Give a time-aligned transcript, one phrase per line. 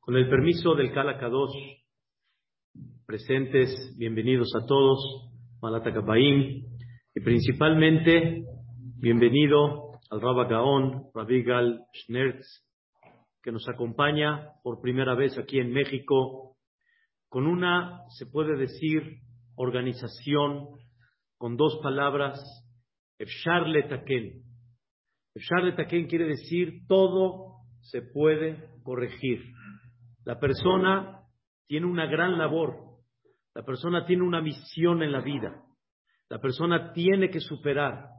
[0.00, 1.54] Con el permiso del Kala Kadosh,
[3.04, 5.30] presentes, bienvenidos a todos,
[5.60, 6.64] Malatakabaim,
[7.14, 8.44] y principalmente
[8.96, 12.66] bienvenido al Rabba Gaon, Rabigal Schnertz,
[13.42, 16.56] que nos acompaña por primera vez aquí en México,
[17.28, 19.18] con una, se puede decir,
[19.54, 20.66] organización
[21.36, 22.40] con dos palabras,
[23.18, 24.43] Efshar Letaken.
[25.34, 29.42] Efshar Letaken quiere decir todo se puede corregir.
[30.24, 31.20] La persona
[31.66, 32.76] tiene una gran labor,
[33.54, 35.62] la persona tiene una misión en la vida,
[36.28, 38.10] la persona tiene que superar,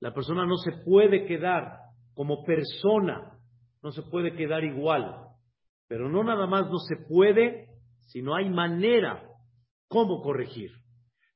[0.00, 1.78] la persona no se puede quedar
[2.14, 3.38] como persona,
[3.82, 5.26] no se puede quedar igual,
[5.86, 7.68] pero no nada más no se puede,
[8.06, 9.22] sino hay manera
[9.88, 10.72] cómo corregir.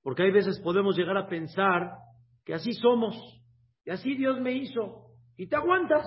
[0.03, 1.93] Porque hay veces podemos llegar a pensar
[2.45, 3.17] que así somos,
[3.85, 5.10] y así Dios me hizo,
[5.41, 6.05] y te aguantas,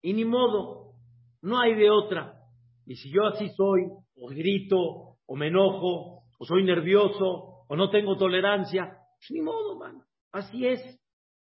[0.00, 0.94] y ni modo,
[1.42, 2.40] no hay de otra.
[2.86, 3.82] Y si yo así soy,
[4.16, 9.78] o grito, o me enojo, o soy nervioso, o no tengo tolerancia, pues ni modo,
[9.78, 10.80] mano, así es.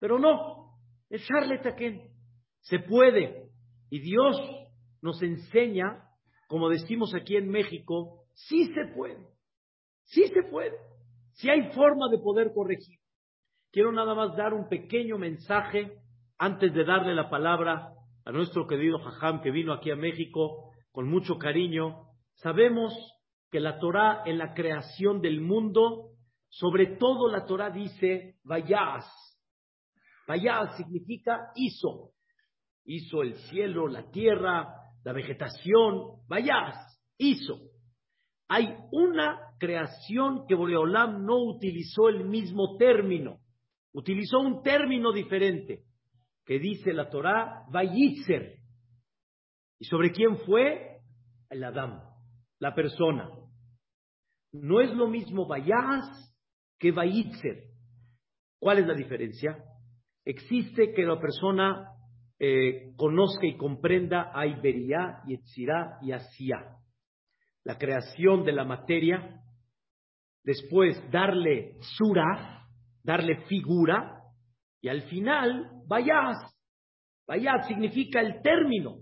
[0.01, 0.71] Pero no,
[1.11, 2.01] es charletaquén.
[2.61, 3.51] Se puede.
[3.91, 4.35] Y Dios
[5.03, 6.03] nos enseña,
[6.49, 9.23] como decimos aquí en México, sí se puede.
[10.05, 10.79] Sí se puede.
[11.33, 13.01] Si hay forma de poder corregir.
[13.71, 16.06] Quiero nada más dar un pequeño mensaje
[16.39, 17.93] antes de darle la palabra
[18.25, 22.09] a nuestro querido Jajam que vino aquí a México con mucho cariño.
[22.35, 22.93] Sabemos
[23.51, 26.11] que la Torah en la creación del mundo,
[26.49, 29.07] sobre todo la Torah dice vayas.
[30.27, 32.11] Vayas significa hizo.
[32.85, 36.23] Hizo el cielo, la tierra, la vegetación.
[36.29, 36.77] Vayas,
[37.19, 37.59] hizo.
[38.49, 43.41] Hay una creación que Boreolam no utilizó el mismo término,
[43.93, 45.83] utilizó un término diferente,
[46.47, 48.61] que dice la Torah, Vayitzer.
[49.79, 51.01] ¿Y sobre quién fue?
[51.51, 52.01] El Adam,
[52.61, 53.29] la persona.
[54.53, 56.35] No es lo mismo Vayas
[56.79, 57.65] que Vayitzer.
[58.59, 59.59] ¿Cuál es la diferencia?
[60.25, 61.91] Existe que la persona
[62.39, 66.77] eh, conozca y comprenda hay Beria, Yetzirá y Asía.
[67.65, 69.43] La creación de la materia
[70.45, 72.69] después darle sura,
[73.03, 74.16] darle figura,
[74.87, 76.37] y al final, vayas.
[77.27, 78.99] Vayas significa el término,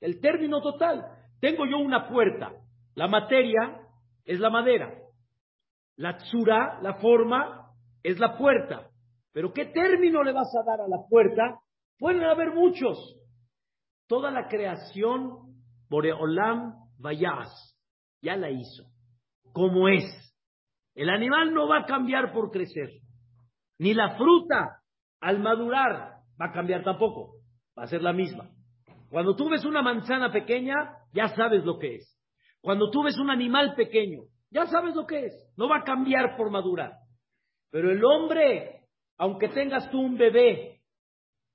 [0.00, 1.04] el término total.
[1.40, 2.50] Tengo yo una puerta,
[2.96, 3.86] la materia
[4.24, 4.92] es la madera,
[5.94, 7.70] la tsura, la forma,
[8.02, 8.90] es la puerta.
[9.32, 11.60] Pero ¿qué término le vas a dar a la puerta?
[12.00, 12.98] Pueden haber muchos.
[14.08, 15.54] Toda la creación,
[15.88, 17.78] Boreolam Vayas,
[18.20, 18.86] ya la hizo,
[19.52, 20.02] como es.
[20.96, 22.90] El animal no va a cambiar por crecer.
[23.78, 24.77] Ni la fruta
[25.20, 27.36] al madurar va a cambiar tampoco.
[27.78, 28.50] Va a ser la misma.
[29.10, 30.74] Cuando tú ves una manzana pequeña,
[31.12, 32.18] ya sabes lo que es.
[32.60, 35.52] Cuando tú ves un animal pequeño, ya sabes lo que es.
[35.56, 36.92] No va a cambiar por madurar.
[37.70, 38.86] Pero el hombre,
[39.16, 40.80] aunque tengas tú un bebé,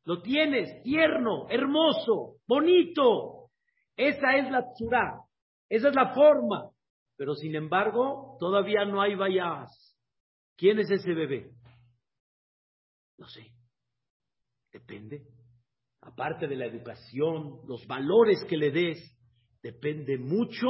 [0.05, 3.49] lo tienes tierno, hermoso, bonito.
[3.95, 5.21] Esa es la tzura.
[5.69, 6.69] Esa es la forma.
[7.15, 9.97] Pero sin embargo, todavía no hay vayas.
[10.57, 11.51] ¿Quién es ese bebé?
[13.23, 13.53] No sé.
[14.73, 15.21] Depende.
[16.01, 18.99] Aparte de la educación, los valores que le des,
[19.61, 20.67] depende mucho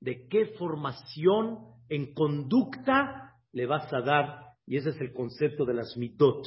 [0.00, 1.58] de qué formación
[1.90, 4.54] en conducta le vas a dar.
[4.64, 6.46] Y ese es el concepto de las mitot.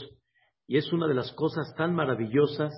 [0.66, 2.74] Y es una de las cosas tan maravillosas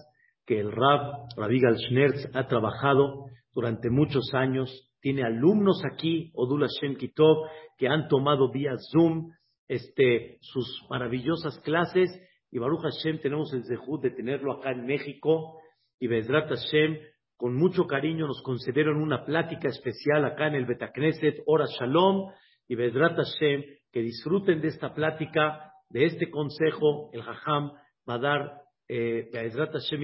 [0.45, 6.33] que el Rab, Rabbi Schnerz, ha trabajado durante muchos años tiene alumnos aquí,
[6.81, 9.31] Shem Kitov, que han tomado vía Zoom
[9.69, 12.09] este, sus maravillosas clases.
[12.53, 15.58] Y Baruch Hashem tenemos el zehut de tenerlo acá en México.
[16.00, 17.00] Y Bezrat Hashem,
[17.36, 22.31] con mucho cariño, nos concedieron una plática especial acá en el Betacneset, Hora Shalom.
[22.68, 27.09] Y Bezrat Hashem, que disfruten de esta plática, de este consejo.
[27.11, 27.72] El Jajam
[28.08, 30.02] va a dar, eh, Hashem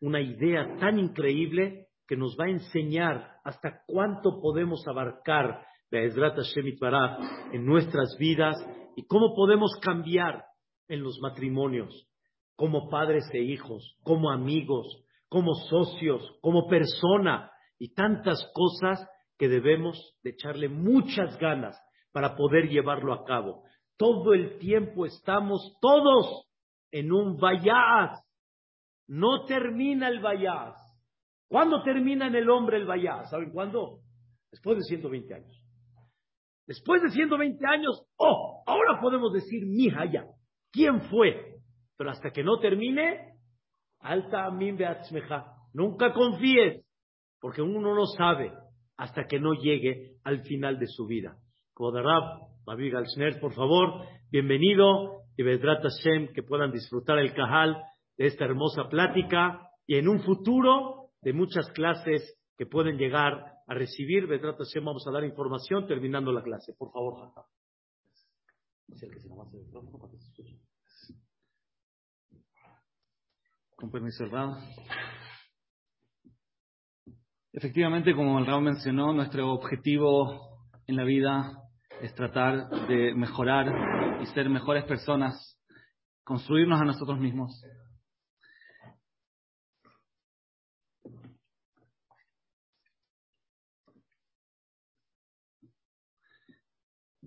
[0.00, 6.36] una idea tan increíble que nos va a enseñar hasta cuánto podemos abarcar la Ezrat
[6.36, 6.76] Hashem
[7.54, 8.54] en nuestras vidas
[8.96, 10.44] y cómo podemos cambiar
[10.88, 12.08] en los matrimonios,
[12.56, 19.08] como padres e hijos, como amigos, como socios, como persona y tantas cosas
[19.38, 21.76] que debemos de echarle muchas ganas
[22.12, 23.64] para poder llevarlo a cabo.
[23.96, 26.46] Todo el tiempo estamos todos
[26.92, 28.20] en un vayaz.
[29.08, 30.76] No termina el vayaz.
[31.48, 33.24] ¿Cuándo termina en el hombre el vayá?
[33.24, 34.00] ¿Saben cuándo?
[34.50, 35.64] Después de 120 años.
[36.66, 40.26] Después de 120 años, oh, ahora podemos decir mi haya.
[40.74, 41.60] ¿Quién fue?
[41.96, 43.34] Pero hasta que no termine,
[44.00, 45.46] Alta amin beatzmeja.
[45.72, 46.84] Nunca confíes,
[47.40, 48.52] porque uno no sabe
[48.96, 51.36] hasta que no llegue al final de su vida.
[51.74, 57.82] Kodarab, Babi Galsner, por favor, bienvenido y Bedrat Hashem, que puedan disfrutar el Kahal
[58.16, 63.74] de esta hermosa plática y en un futuro de muchas clases que pueden llegar a
[63.74, 64.26] recibir.
[64.26, 66.74] Bedrat Hashem, vamos a dar información terminando la clase.
[66.76, 67.32] Por favor,
[73.76, 74.56] Con permiso, Rab.
[77.52, 81.60] Efectivamente, como el Rab mencionó, nuestro objetivo en la vida
[82.00, 85.60] es tratar de mejorar y ser mejores personas,
[86.24, 87.62] construirnos a nosotros mismos.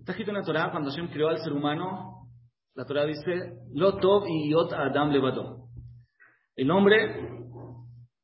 [0.08, 2.30] Está escrito en la Torah, cuando Hashem creó al ser humano,
[2.74, 5.68] la Torah dice, Lo tov y yot adam levato.
[6.56, 7.28] El hombre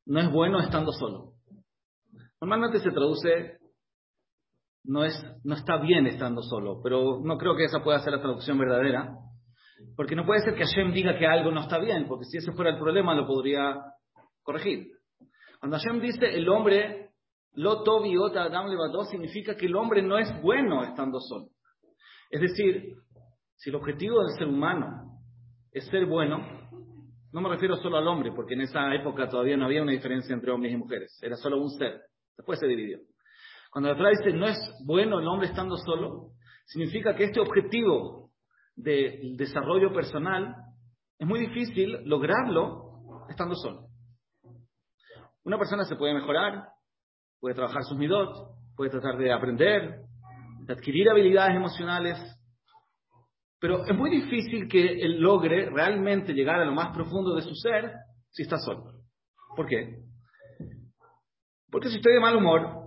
[0.07, 1.33] no es bueno estando solo.
[2.41, 3.59] Normalmente se traduce,
[4.85, 8.21] no, es, no está bien estando solo, pero no creo que esa pueda ser la
[8.21, 9.15] traducción verdadera,
[9.95, 12.51] porque no puede ser que Hashem diga que algo no está bien, porque si ese
[12.53, 13.79] fuera el problema lo podría
[14.41, 14.87] corregir.
[15.59, 17.11] Cuando Hashem dice el hombre,
[17.53, 21.49] lo yot adam levato, significa que el hombre no es bueno estando solo.
[22.29, 22.95] Es decir,
[23.55, 25.19] si el objetivo del ser humano
[25.71, 26.45] es ser bueno,
[27.31, 30.33] no me refiero solo al hombre, porque en esa época todavía no había una diferencia
[30.33, 32.01] entre hombres y mujeres, era solo un ser,
[32.37, 32.99] después se dividió.
[33.71, 36.31] Cuando la Torah dice no es bueno el hombre estando solo,
[36.65, 38.31] significa que este objetivo
[38.75, 40.55] del desarrollo personal
[41.19, 43.87] es muy difícil lograrlo estando solo.
[45.43, 46.69] Una persona se puede mejorar,
[47.39, 48.33] puede trabajar sus midot,
[48.75, 50.04] puede tratar de aprender,
[50.65, 52.17] de adquirir habilidades emocionales,
[53.59, 57.55] pero es muy difícil que él logre realmente llegar a lo más profundo de su
[57.55, 57.93] ser
[58.29, 58.91] si está solo.
[59.55, 59.99] ¿Por qué?
[61.71, 62.85] Porque si estoy de mal humor,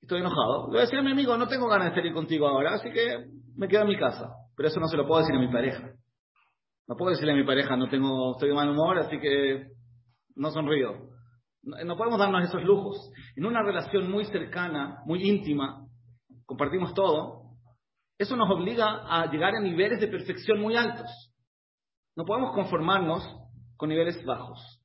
[0.00, 2.46] estoy enojado, le voy a decir a mi amigo, no tengo ganas de salir contigo
[2.46, 3.26] ahora, así que
[3.56, 4.30] me quedo en mi casa.
[4.56, 5.92] Pero eso no se lo puedo decir a mi pareja.
[6.88, 9.68] No puedo decirle a mi pareja, no tengo, estoy de mal humor, así que
[10.34, 11.08] no sonrío.
[11.62, 13.10] No podemos darnos esos lujos.
[13.36, 15.86] En una relación muy cercana, muy íntima,
[16.46, 17.52] compartimos todo,
[18.18, 21.10] eso nos obliga a llegar a niveles de perfección muy altos.
[22.14, 23.26] No podemos conformarnos
[23.76, 24.80] con niveles bajos.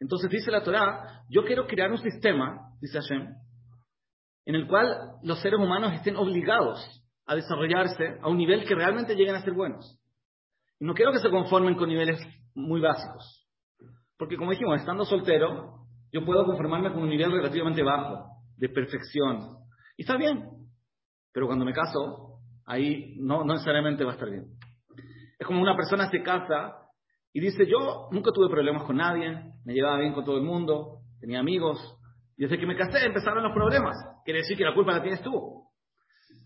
[0.00, 3.34] Entonces dice la Torah, yo quiero crear un sistema, dice Hashem,
[4.46, 9.14] en el cual los seres humanos estén obligados a desarrollarse a un nivel que realmente
[9.14, 10.00] lleguen a ser buenos.
[10.78, 12.20] Y no quiero que se conformen con niveles
[12.54, 13.46] muy básicos.
[14.18, 19.56] Porque como dijimos, estando soltero, yo puedo conformarme con un nivel relativamente bajo de perfección.
[19.96, 20.65] Y está bien,
[21.36, 24.46] pero cuando me caso, ahí no, necesariamente va a estar bien.
[25.38, 26.72] Es como una persona se casa
[27.30, 31.00] y dice, yo nunca tuve problemas con nadie, me llevaba bien con todo el mundo,
[31.20, 31.78] tenía amigos,
[32.38, 33.98] y desde que me casé empezaron los problemas.
[34.24, 35.62] Quiere decir que la culpa la tienes tú.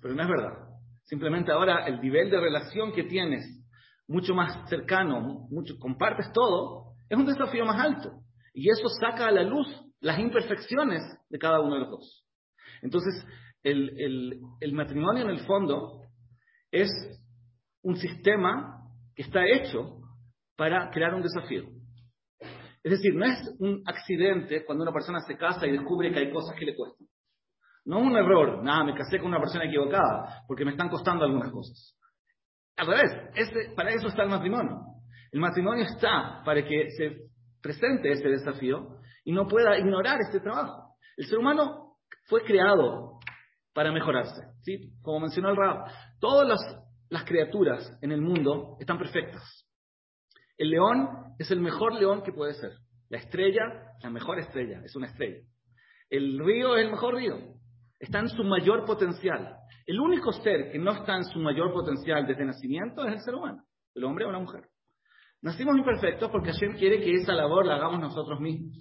[0.02, 0.58] Pero no es verdad.
[1.04, 3.44] Simplemente ahora el nivel de relación que tienes,
[4.08, 5.20] mucho más cercano,
[5.50, 8.10] mucho, compartes todo, es un desafío más alto.
[8.52, 9.68] Y eso saca a la luz
[10.00, 12.26] las imperfecciones de cada uno de los dos.
[12.82, 13.24] Entonces,
[13.62, 16.02] el, matrimonio en el fondo
[16.70, 16.88] es
[17.82, 18.82] un sistema
[19.14, 20.00] que está hecho
[20.56, 21.64] para crear un desafío.
[22.82, 26.32] Es decir, no es un accidente cuando una persona se casa y descubre que hay
[26.32, 27.06] cosas que le cuestan.
[27.84, 31.24] No es un error, nada, me casé con una persona equivocada porque me están costando
[31.24, 31.96] algunas cosas.
[32.76, 34.78] Al revés, para eso está el matrimonio.
[35.32, 37.30] El matrimonio está para que se
[37.60, 40.96] presente ese desafío y no pueda ignorar este trabajo.
[41.16, 41.96] El ser humano
[42.28, 43.09] fue creado
[43.80, 44.42] para mejorarse.
[44.60, 44.92] ¿sí?
[45.00, 46.46] Como mencionó el Rab, todas
[47.08, 49.42] las, criaturas en el mundo están perfectas.
[50.58, 52.72] El león es el mejor león que puede ser.
[53.08, 53.62] La estrella,
[54.02, 55.38] la mejor estrella, es una estrella.
[56.10, 57.38] El río es el mejor río.
[57.98, 59.56] Está en su mayor potencial.
[59.86, 63.34] El único ser que no está en su mayor potencial desde nacimiento es el ser
[63.34, 64.68] humano, el hombre o la mujer.
[65.40, 68.76] Nacimos imperfectos porque Hashem quiere que esa labor la hagamos nosotros mismos.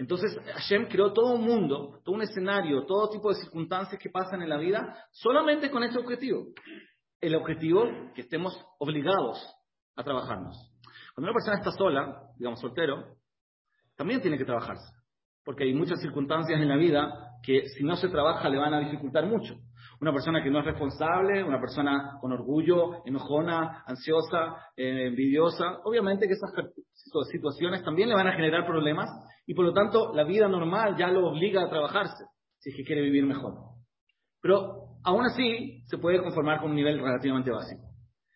[0.00, 4.40] Entonces Hashem creó todo un mundo, todo un escenario, todo tipo de circunstancias que pasan
[4.40, 6.46] en la vida solamente con este objetivo.
[7.20, 9.46] El objetivo que estemos obligados
[9.96, 10.56] a trabajarnos.
[11.14, 13.18] Cuando una persona está sola, digamos soltero,
[13.94, 14.90] también tiene que trabajarse.
[15.44, 18.80] Porque hay muchas circunstancias en la vida que si no se trabaja le van a
[18.80, 19.54] dificultar mucho.
[20.00, 26.26] Una persona que no es responsable, una persona con orgullo, enojona, ansiosa, eh, envidiosa, obviamente
[26.26, 26.50] que esas
[27.30, 29.10] situaciones también le van a generar problemas
[29.46, 32.24] y por lo tanto la vida normal ya lo obliga a trabajarse
[32.58, 33.54] si es que quiere vivir mejor.
[34.40, 37.82] Pero aún así se puede conformar con un nivel relativamente básico.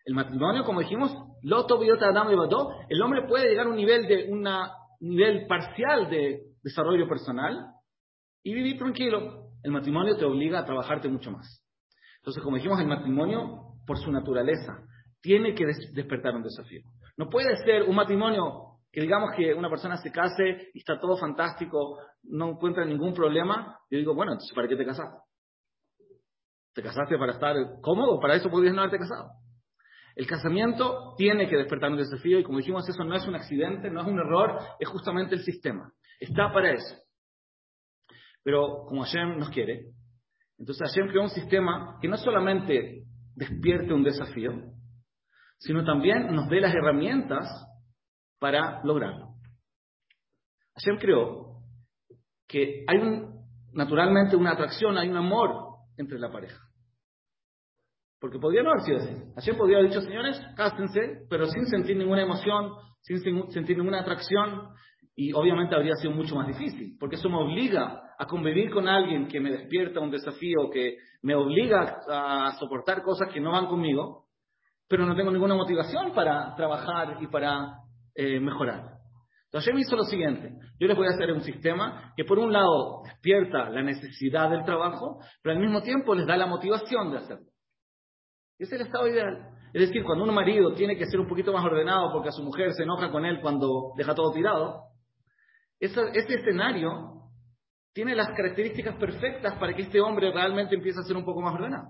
[0.05, 4.07] El matrimonio, como dijimos, Loto, Biota, Adam y el hombre puede llegar a un nivel
[4.07, 7.71] de una nivel parcial de desarrollo personal
[8.43, 9.44] y vivir tranquilo.
[9.65, 11.65] El matrimonio te obliga a trabajarte mucho más.
[12.17, 14.77] Entonces, como dijimos, el matrimonio, por su naturaleza,
[15.19, 16.81] tiene que despertar un desafío.
[17.17, 21.17] No puede ser un matrimonio que digamos que una persona se case y está todo
[21.17, 23.79] fantástico, no encuentra ningún problema.
[23.89, 25.17] Yo digo, bueno, entonces, ¿para qué te casaste?
[26.75, 28.19] ¿Te casaste para estar cómodo?
[28.19, 29.31] Para eso podrías no haberte casado.
[30.15, 33.89] El casamiento tiene que despertar un desafío y como dijimos, eso no es un accidente,
[33.89, 35.91] no es un error, es justamente el sistema.
[36.19, 37.04] Está para eso.
[38.45, 39.87] Pero como Hashem nos quiere,
[40.59, 44.51] entonces Hashem creó un sistema que no solamente despierte un desafío,
[45.57, 47.49] sino también nos dé las herramientas
[48.39, 49.33] para lograrlo.
[50.75, 51.63] Hashem creó
[52.47, 52.99] que hay
[53.73, 56.61] naturalmente una atracción, hay un amor entre la pareja.
[58.19, 59.23] Porque podría no haber sido así.
[59.33, 64.69] Hashem podría haber dicho, señores, cástense, pero sin sentir ninguna emoción, sin sentir ninguna atracción,
[65.15, 69.27] y obviamente habría sido mucho más difícil, porque eso me obliga a convivir con alguien
[69.27, 74.25] que me despierta un desafío, que me obliga a soportar cosas que no van conmigo,
[74.87, 77.79] pero no tengo ninguna motivación para trabajar y para
[78.13, 78.95] eh, mejorar.
[79.45, 82.51] Entonces Hashem hizo lo siguiente, yo les voy a hacer un sistema que por un
[82.51, 87.17] lado despierta la necesidad del trabajo, pero al mismo tiempo les da la motivación de
[87.17, 87.47] hacerlo.
[88.57, 89.49] Ese es el estado ideal.
[89.73, 92.43] Es decir, cuando un marido tiene que ser un poquito más ordenado porque a su
[92.43, 94.83] mujer se enoja con él cuando deja todo tirado,
[95.79, 97.24] ese, escenario
[97.95, 101.53] tiene las características perfectas para que este hombre realmente empiece a ser un poco más
[101.53, 101.87] ordenado.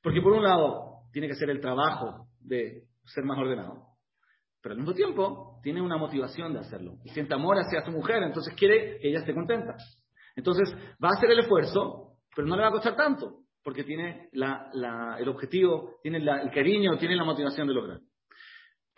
[0.00, 3.88] Porque por un lado, tiene que ser el trabajo de ser más ordenado,
[4.62, 6.98] pero al mismo tiempo tiene una motivación de hacerlo.
[7.04, 9.74] Y siente amor hacia su mujer, entonces quiere que ella esté contenta.
[10.36, 14.30] Entonces va a hacer el esfuerzo, pero no le va a costar tanto porque tiene
[14.32, 17.98] el objetivo, tiene el cariño, tiene la motivación de lograr.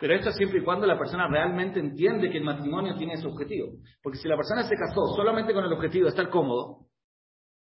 [0.03, 3.69] Pero esto siempre y cuando la persona realmente entiende que el matrimonio tiene ese objetivo.
[4.01, 6.87] Porque si la persona se casó solamente con el objetivo de estar cómodo,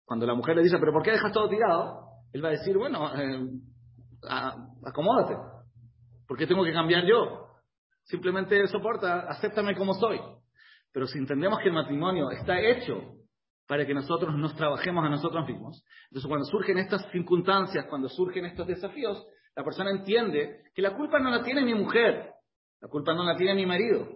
[0.04, 2.10] cuando la mujer le dice, pero ¿por qué dejas todo tirado?
[2.34, 3.40] Él va a decir, bueno, eh,
[4.84, 5.38] acomódate.
[6.28, 7.52] ¿Por qué tengo que cambiar yo?
[8.04, 10.20] Simplemente soporta, acéptame como soy.
[10.92, 13.14] Pero si entendemos que el matrimonio está hecho
[13.66, 15.86] para que nosotros nos trabajemos a nosotros mismos.
[16.10, 19.26] Entonces, cuando surgen estas circunstancias, cuando surgen estos desafíos,
[19.56, 22.34] la persona entiende que la culpa no la tiene mi mujer,
[22.82, 24.08] la culpa no la tiene mi marido.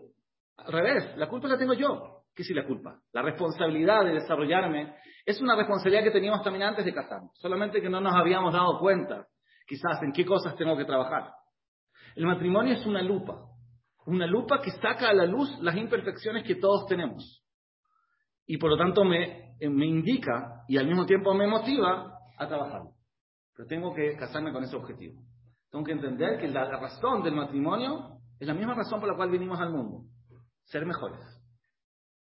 [0.58, 2.24] Al revés, la culpa la tengo yo.
[2.36, 3.00] ¿Qué es la culpa?
[3.14, 7.90] La responsabilidad de desarrollarme es una responsabilidad que teníamos también antes de casarnos, solamente que
[7.90, 9.28] no nos habíamos dado cuenta,
[9.68, 11.32] quizás, en qué cosas tengo que trabajar.
[12.16, 13.46] El matrimonio es una lupa,
[14.06, 17.44] una lupa que saca a la luz las imperfecciones que todos tenemos
[18.52, 22.82] y por lo tanto me, me indica y al mismo tiempo me motiva a trabajar.
[23.56, 25.22] Pero tengo que casarme con ese objetivo.
[25.72, 29.30] Tengo que entender que la, razón del matrimonio es la misma razón por la cual
[29.30, 30.06] vinimos al mundo.
[30.64, 31.20] Ser mejores.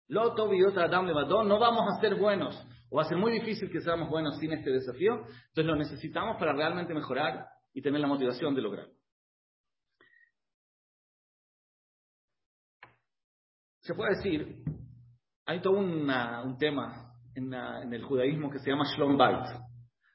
[0.08, 2.56] Loto, Adam, Levadón, no vamos a ser buenos.
[2.89, 5.16] O va a ser muy difícil que seamos buenos sin este desafío.
[5.16, 8.94] Entonces lo necesitamos para realmente mejorar y tener la motivación de lograrlo.
[13.80, 14.63] Se puede decir
[15.46, 17.54] hay todo un tema en,
[17.94, 19.46] el judaísmo que se llama Shlom Bait.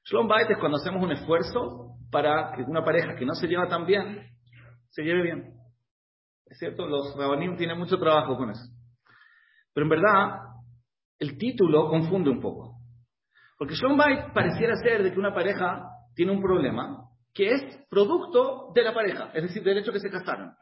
[0.05, 3.67] Shlom Bait es cuando hacemos un esfuerzo para que una pareja que no se lleva
[3.67, 4.29] tan bien,
[4.91, 5.55] se lleve bien.
[6.47, 8.63] Es cierto, los rabanim tienen mucho trabajo con eso.
[9.73, 10.39] Pero en verdad,
[11.19, 12.77] el título confunde un poco.
[13.57, 18.73] Porque Shlom Bait pareciera ser de que una pareja tiene un problema que es producto
[18.75, 20.53] de la pareja, es decir, del hecho que se casaron.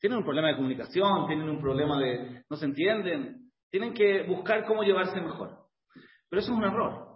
[0.00, 4.64] Tienen un problema de comunicación, tienen un problema de no se entienden, tienen que buscar
[4.64, 5.66] cómo llevarse mejor.
[6.30, 7.08] Pero eso es un error.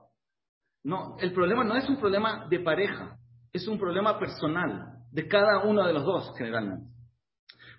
[0.84, 3.16] No, el problema no es un problema de pareja,
[3.52, 6.86] es un problema personal de cada uno de los dos generalmente.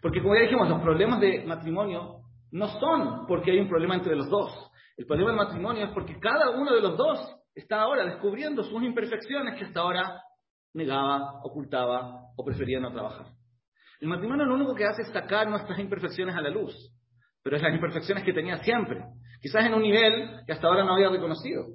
[0.02, 4.16] Porque como ya dijimos, los problemas de matrimonio no son porque hay un problema entre
[4.16, 4.72] los dos.
[4.98, 8.84] El problema del matrimonio es porque cada uno de los dos está ahora descubriendo sus
[8.84, 10.22] imperfecciones que hasta ahora
[10.74, 13.28] negaba, ocultaba o prefería no trabajar.
[14.00, 16.94] El matrimonio lo único que hace es sacar nuestras imperfecciones a la luz
[17.44, 19.04] pero es las imperfecciones que tenía siempre,
[19.42, 21.66] quizás en un nivel que hasta ahora no había reconocido.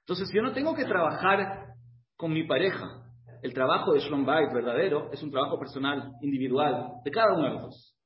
[0.00, 1.74] Entonces, yo no tengo que trabajar
[2.16, 3.04] con mi pareja.
[3.42, 7.50] El trabajo de Shalom Bait verdadero es un trabajo personal, individual, de cada uno de
[7.50, 7.96] los dos.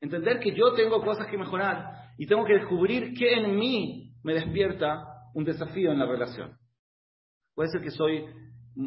[0.00, 4.34] Entender que yo tengo cosas que mejorar y tengo que descubrir qué en mí me
[4.34, 5.04] despierta
[5.34, 6.56] un desafío en la relación.
[7.54, 8.24] Puede ser que soy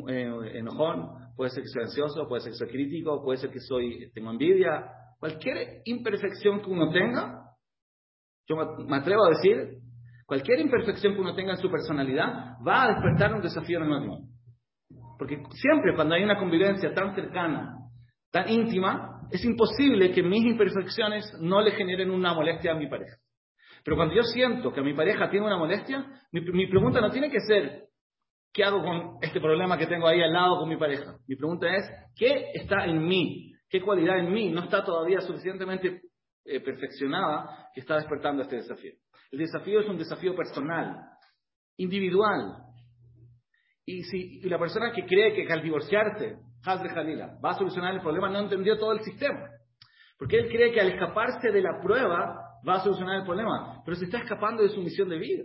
[0.09, 3.59] eh, enojón, puede ser que soy ansioso, puede ser que soy crítico, puede ser que
[3.59, 4.91] soy, tengo envidia.
[5.19, 7.49] Cualquier imperfección que uno tenga
[8.49, 9.77] yo me atrevo a decir,
[10.25, 13.89] cualquier imperfección que uno tenga en su personalidad va a despertar un desafío en el
[13.89, 14.28] matrimonio.
[15.19, 17.75] Porque siempre cuando hay una convivencia tan cercana,
[18.31, 23.17] tan íntima, es imposible que mis imperfecciones no le generen una molestia a mi pareja.
[23.83, 27.29] Pero cuando yo siento que mi pareja tiene una molestia, mi, mi pregunta no tiene
[27.29, 27.89] que ser,
[28.53, 31.17] ¿qué hago con este problema que tengo ahí al lado con mi pareja?
[31.27, 31.83] Mi pregunta es,
[32.15, 33.51] ¿qué está en mí?
[33.69, 36.01] ¿Qué cualidad en mí no está todavía suficientemente
[36.45, 38.93] eh, perfeccionada que está despertando este desafío?
[39.31, 40.95] El desafío es un desafío personal,
[41.75, 42.68] individual.
[43.91, 47.95] Y si y la persona que cree que al divorciarse, Hazre Jalila, va a solucionar
[47.95, 49.49] el problema, no entendió todo el sistema.
[50.15, 52.35] Porque él cree que al escaparse de la prueba
[52.67, 55.43] va a solucionar el problema, pero se está escapando de su misión de vida.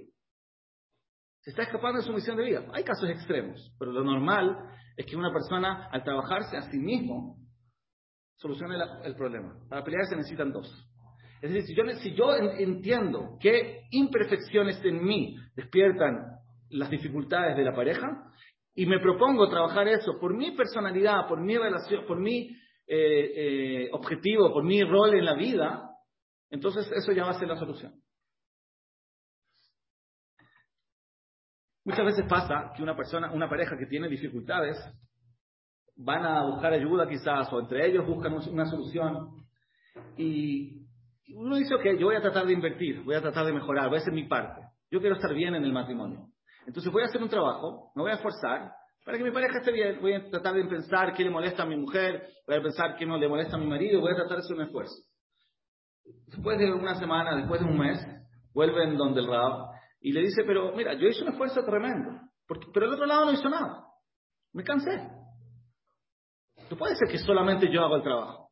[1.40, 2.66] Se está escapando de su misión de vida.
[2.74, 4.58] Hay casos extremos, pero lo normal
[4.94, 7.38] es que una persona, al trabajarse a sí mismo,
[8.36, 9.54] solucione el problema.
[9.70, 10.70] Para pelear se necesitan dos.
[11.40, 16.43] Es decir, si yo, si yo entiendo qué imperfecciones en mí despiertan
[16.74, 18.32] las dificultades de la pareja
[18.74, 22.50] y me propongo trabajar eso por mi personalidad, por mi relación, por mi
[22.86, 23.32] eh,
[23.86, 25.90] eh, objetivo, por mi rol en la vida,
[26.50, 27.94] entonces eso ya va a ser la solución.
[31.84, 34.76] Muchas veces pasa que una persona, una pareja que tiene dificultades,
[35.96, 39.44] van a buscar ayuda quizás, o entre ellos buscan una solución,
[40.16, 40.84] y
[41.34, 43.98] uno dice, ok, yo voy a tratar de invertir, voy a tratar de mejorar, voy
[43.98, 44.62] a hacer mi parte.
[44.90, 46.33] Yo quiero estar bien en el matrimonio.
[46.66, 48.72] Entonces voy a hacer un trabajo, me voy a esforzar
[49.04, 50.00] para que mi pareja esté bien.
[50.00, 53.06] Voy a tratar de pensar qué le molesta a mi mujer, voy a pensar qué
[53.06, 54.94] no le molesta a mi marido, voy a tratar de hacer un esfuerzo.
[56.26, 57.98] Después de una semana, después de un mes,
[58.52, 62.66] vuelven donde el Rab y le dice, pero mira, yo hice un esfuerzo tremendo, porque,
[62.72, 63.86] pero el otro lado no hizo nada.
[64.52, 64.90] Me cansé.
[66.70, 68.43] No puede ser que solamente yo hago el trabajo.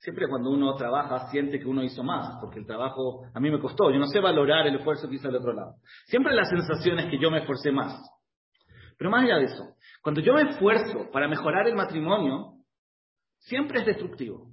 [0.00, 3.58] Siempre cuando uno trabaja siente que uno hizo más, porque el trabajo a mí me
[3.58, 3.90] costó.
[3.90, 5.74] Yo no sé valorar el esfuerzo que hice del otro lado.
[6.06, 8.00] Siempre la sensación es que yo me esforcé más.
[8.96, 12.54] Pero más allá de eso, cuando yo me esfuerzo para mejorar el matrimonio,
[13.38, 14.52] siempre es destructivo.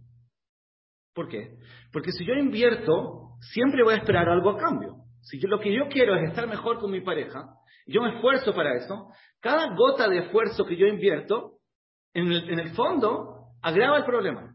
[1.13, 1.57] ¿Por qué?
[1.91, 4.95] Porque si yo invierto, siempre voy a esperar algo a cambio.
[5.21, 7.49] Si yo, lo que yo quiero es estar mejor con mi pareja,
[7.85, 11.59] y yo me esfuerzo para eso, cada gota de esfuerzo que yo invierto,
[12.13, 14.54] en el fondo, agrava el problema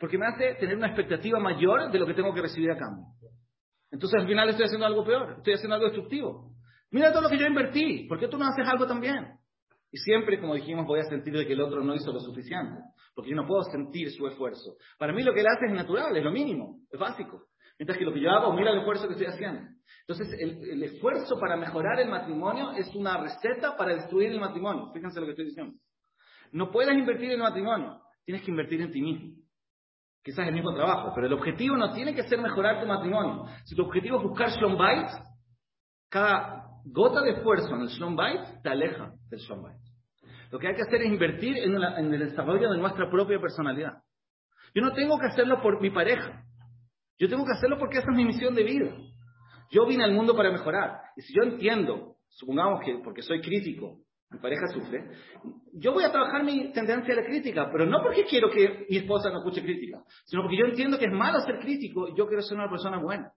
[0.00, 3.06] porque me hace tener una expectativa mayor de lo que tengo que recibir a cambio.
[3.90, 6.52] Entonces al final estoy haciendo algo peor, estoy haciendo algo destructivo.
[6.90, 9.38] Mira todo lo que yo invertí, ¿por qué tú no haces algo también?
[9.90, 12.80] Y siempre, como dijimos, voy a sentir de que el otro no hizo lo suficiente,
[13.14, 14.76] porque yo no puedo sentir su esfuerzo.
[14.98, 17.46] Para mí lo que él hace es natural, es lo mínimo, es básico.
[17.78, 19.62] Mientras que lo que yo hago, mira el esfuerzo que estoy haciendo.
[20.06, 24.90] Entonces, el, el esfuerzo para mejorar el matrimonio es una receta para destruir el matrimonio.
[24.92, 25.74] Fíjense lo que estoy diciendo.
[26.52, 29.36] No puedes invertir en el matrimonio, tienes que invertir en ti mismo.
[30.28, 33.46] Quizás el mismo trabajo, pero el objetivo no tiene que ser mejorar tu matrimonio.
[33.64, 35.08] Si tu objetivo es buscar Shalom Bait,
[36.10, 39.78] cada gota de esfuerzo en el Shalom Bait te aleja del Shalom Bait.
[40.50, 44.02] Lo que hay que hacer es invertir en, en el desarrollo de nuestra propia personalidad.
[44.74, 46.44] Yo no tengo que hacerlo por mi pareja.
[47.18, 48.94] Yo tengo que hacerlo porque esa es mi misión de vida.
[49.70, 51.00] Yo vine al mundo para mejorar.
[51.16, 55.10] Y si yo entiendo, supongamos que porque soy crítico, mi pareja sufre,
[55.72, 58.98] yo voy a trabajar mi tendencia a la crítica, pero no porque quiero que mi
[58.98, 62.26] esposa no escuche crítica, sino porque yo entiendo que es malo ser crítico y yo
[62.26, 63.32] quiero ser una persona buena.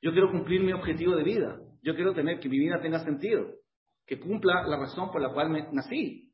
[0.00, 1.58] Yo quiero cumplir mi objetivo de vida.
[1.82, 3.46] Yo quiero tener que mi vida tenga sentido,
[4.06, 6.32] que cumpla la razón por la cual me nací,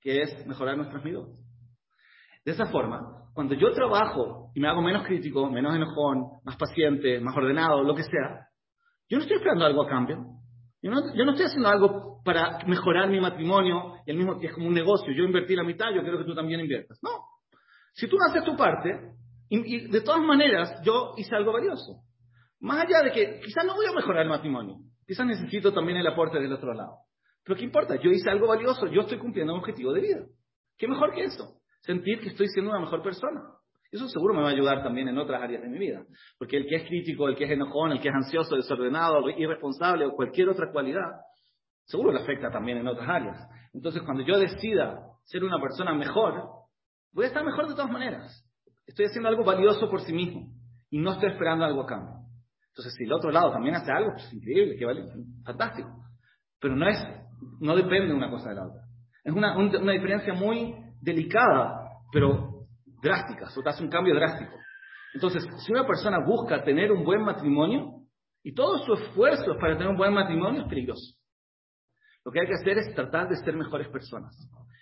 [0.00, 1.26] que es mejorar nuestras vidas.
[2.44, 7.20] De esa forma, cuando yo trabajo y me hago menos crítico, menos enojón, más paciente,
[7.20, 8.48] más ordenado, lo que sea,
[9.08, 10.24] yo no estoy esperando algo a cambio.
[10.82, 14.52] Yo no, yo no estoy haciendo algo para mejorar mi matrimonio y el mismo es
[14.52, 15.12] como un negocio.
[15.12, 16.98] Yo invertí la mitad, yo quiero que tú también inviertas.
[17.02, 17.10] No.
[17.92, 19.12] Si tú no haces tu parte,
[19.48, 22.02] y, de todas maneras yo hice algo valioso.
[22.60, 26.06] Más allá de que quizás no voy a mejorar el matrimonio, quizás necesito también el
[26.06, 26.96] aporte del otro lado.
[27.44, 27.96] Pero ¿qué importa?
[27.96, 30.26] Yo hice algo valioso, yo estoy cumpliendo un objetivo de vida.
[30.78, 31.60] ¿Qué mejor que eso?
[31.80, 33.42] Sentir que estoy siendo una mejor persona.
[33.92, 36.04] Eso seguro me va a ayudar también en otras áreas de mi vida.
[36.38, 40.06] Porque el que es crítico, el que es enojón, el que es ansioso, desordenado, irresponsable
[40.06, 41.20] o cualquier otra cualidad,
[41.84, 43.48] seguro le afecta también en otras áreas.
[43.72, 46.48] Entonces, cuando yo decida ser una persona mejor,
[47.12, 48.44] voy a estar mejor de todas maneras.
[48.86, 50.52] Estoy haciendo algo valioso por sí mismo
[50.90, 52.14] y no estoy esperando algo a cambio.
[52.68, 55.04] Entonces, si el otro lado también hace algo, pues increíble, qué vale,
[55.44, 55.88] fantástico.
[56.60, 56.98] Pero no es,
[57.60, 58.82] no depende una cosa de la otra.
[59.22, 62.66] Es una, una diferencia muy delicada, pero
[63.00, 64.52] drásticas, o hace un cambio drástico.
[65.14, 68.02] Entonces, si una persona busca tener un buen matrimonio
[68.42, 71.14] y todo su esfuerzo es para tener un buen matrimonio, es peligroso.
[72.24, 74.34] Lo que hay que hacer es tratar de ser mejores personas.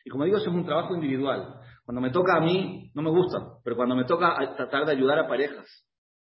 [0.05, 1.61] Y como digo, eso es un trabajo individual.
[1.85, 5.19] Cuando me toca a mí, no me gusta, pero cuando me toca tratar de ayudar
[5.19, 5.67] a parejas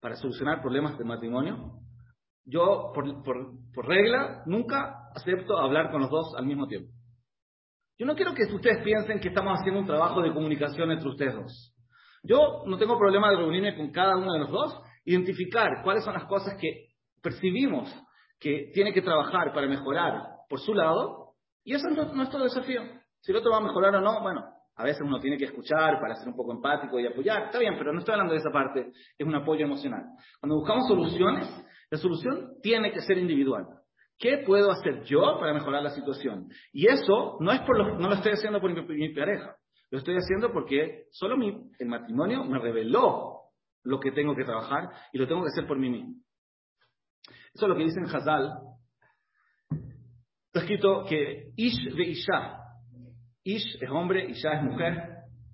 [0.01, 1.81] para solucionar problemas de matrimonio,
[2.45, 6.93] yo, por, por regla, nunca acepto hablar con los dos al mismo tiempo.
[7.99, 11.35] Yo no quiero que ustedes piensen que estamos haciendo un trabajo de comunicación entre ustedes
[11.35, 11.75] dos.
[12.23, 16.15] Yo no tengo problema de reunirme con cada uno de los dos, identificar cuáles son
[16.15, 16.89] las cosas que
[17.23, 17.93] percibimos
[18.39, 22.83] que tiene que trabajar para mejorar por su lado, y eso es nuestro desafío.
[23.21, 24.45] Si el otro va a mejorar o no, bueno,
[24.77, 27.75] a veces uno tiene que escuchar para ser un poco empático y apoyar, está bien,
[27.79, 30.05] pero no estoy hablando de esa parte, es un apoyo emocional.
[30.39, 31.49] Cuando buscamos soluciones,
[31.91, 33.67] la solución tiene que ser individual.
[34.19, 36.49] ¿Qué puedo hacer yo para mejorar la situación?
[36.73, 39.57] Y eso no es por lo, no lo estoy haciendo por mi, pareja,
[39.91, 43.41] lo estoy haciendo porque solo mi, el matrimonio me reveló
[43.83, 46.15] lo que tengo que trabajar y lo tengo que hacer por mí mismo.
[47.55, 48.53] Eso es lo que dice en Hazal.
[50.57, 52.57] Está escrito que Ish de Isha.
[53.45, 55.03] Ish es hombre, Isha es mujer.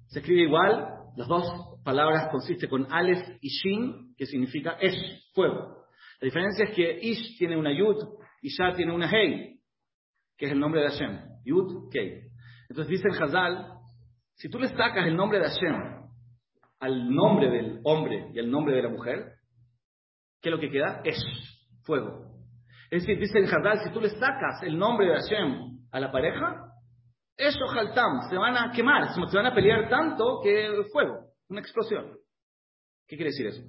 [0.06, 0.86] Se escribe igual,
[1.16, 1.44] las dos
[1.82, 5.86] palabras consisten con Aleph y Shin, que significa Esh, fuego.
[6.20, 7.96] La diferencia es que Ish tiene una Yud,
[8.42, 9.58] Isha tiene una Hei,
[10.36, 11.18] que es el nombre de Hashem.
[11.44, 12.22] Yud, Kei.
[12.68, 13.72] Entonces dice el Hazal,
[14.34, 16.06] si tú le sacas el nombre de Hashem
[16.78, 19.32] al nombre del hombre y al nombre de la mujer,
[20.40, 21.00] ¿qué es lo que queda?
[21.04, 21.20] Es
[21.82, 22.31] fuego.
[22.92, 26.12] Es decir, dice el Hazal, si tú le sacas el nombre de Hashem a la
[26.12, 26.74] pareja,
[27.38, 32.12] eso Haltam, se van a quemar, se van a pelear tanto que fuego, una explosión.
[33.08, 33.62] ¿Qué quiere decir eso?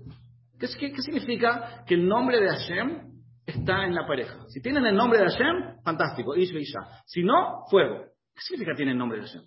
[0.59, 3.13] ¿Qué, qué significa que el nombre de Hashem
[3.45, 4.43] está en la pareja?
[4.49, 6.81] Si tienen el nombre de Hashem, fantástico, Ish Isha.
[7.05, 8.03] Si no, fuego.
[8.35, 9.43] ¿Qué significa tiene el nombre de Hashem?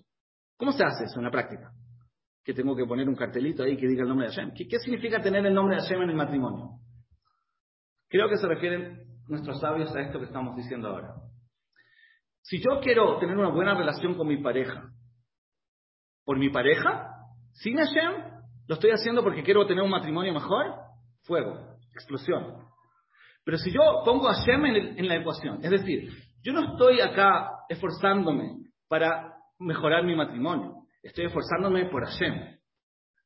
[0.56, 1.70] ¿Cómo se hace eso en la práctica?
[2.42, 4.54] Que tengo que poner un cartelito ahí que diga el nombre de Hashem.
[4.54, 6.78] ¿Qué, significa tener el nombre de Hashem en el matrimonio?
[8.08, 11.14] Creo que se refieren nuestros sabios a esto que estamos diciendo ahora.
[12.42, 14.90] Si yo quiero tener una buena relación con mi pareja,
[16.24, 17.10] por mi pareja,
[17.52, 18.12] sin Hashem,
[18.68, 20.74] lo estoy haciendo porque quiero tener un matrimonio mejor,
[21.22, 22.66] fuego, explosión.
[23.44, 26.10] Pero si yo pongo a Hashem en, en la ecuación, es decir,
[26.42, 30.86] yo no estoy acá esforzándome para mejorar mi matrimonio.
[31.02, 32.56] Estoy esforzándome por Hashem.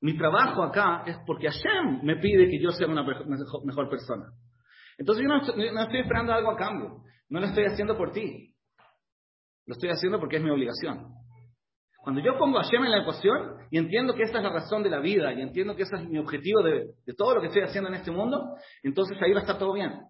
[0.03, 4.33] Mi trabajo acá es porque Hashem me pide que yo sea una mejor persona.
[5.01, 7.03] Entonces yo no, estoy esperando algo a cambio.
[7.31, 8.55] No lo estoy haciendo por ti.
[9.67, 11.15] Lo estoy haciendo porque es mi obligación.
[12.03, 14.83] Cuando yo pongo a Hashem en la ecuación y entiendo que esa es la razón
[14.83, 17.63] de la vida y entiendo que ese es mi objetivo de, todo lo que estoy
[17.63, 20.01] haciendo en este mundo, entonces ahí va a estar todo bien.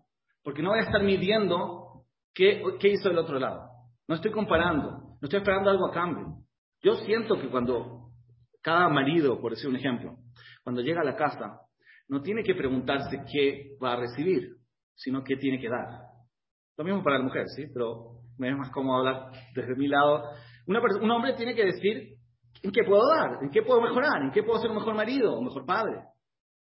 [0.42, 3.70] Porque no voy a estar midiendo qué, qué hizo el otro lado.
[4.08, 4.90] No estoy comparando.
[4.90, 6.38] No estoy esperando algo a cambio.
[6.82, 8.10] Yo siento que cuando
[8.60, 10.16] cada marido, por decir un ejemplo,
[10.64, 11.60] cuando llega a la casa,
[12.08, 14.59] no tiene que preguntarse qué va a recibir,
[15.00, 15.86] sino qué tiene que dar.
[16.76, 17.66] Lo mismo para la mujer, ¿sí?
[17.72, 20.24] Pero me es más cómodo hablar desde mi lado.
[20.66, 22.16] un hombre tiene que decir
[22.62, 25.34] en qué puedo dar, en qué puedo mejorar, en qué puedo ser un mejor marido
[25.34, 26.02] o mejor padre.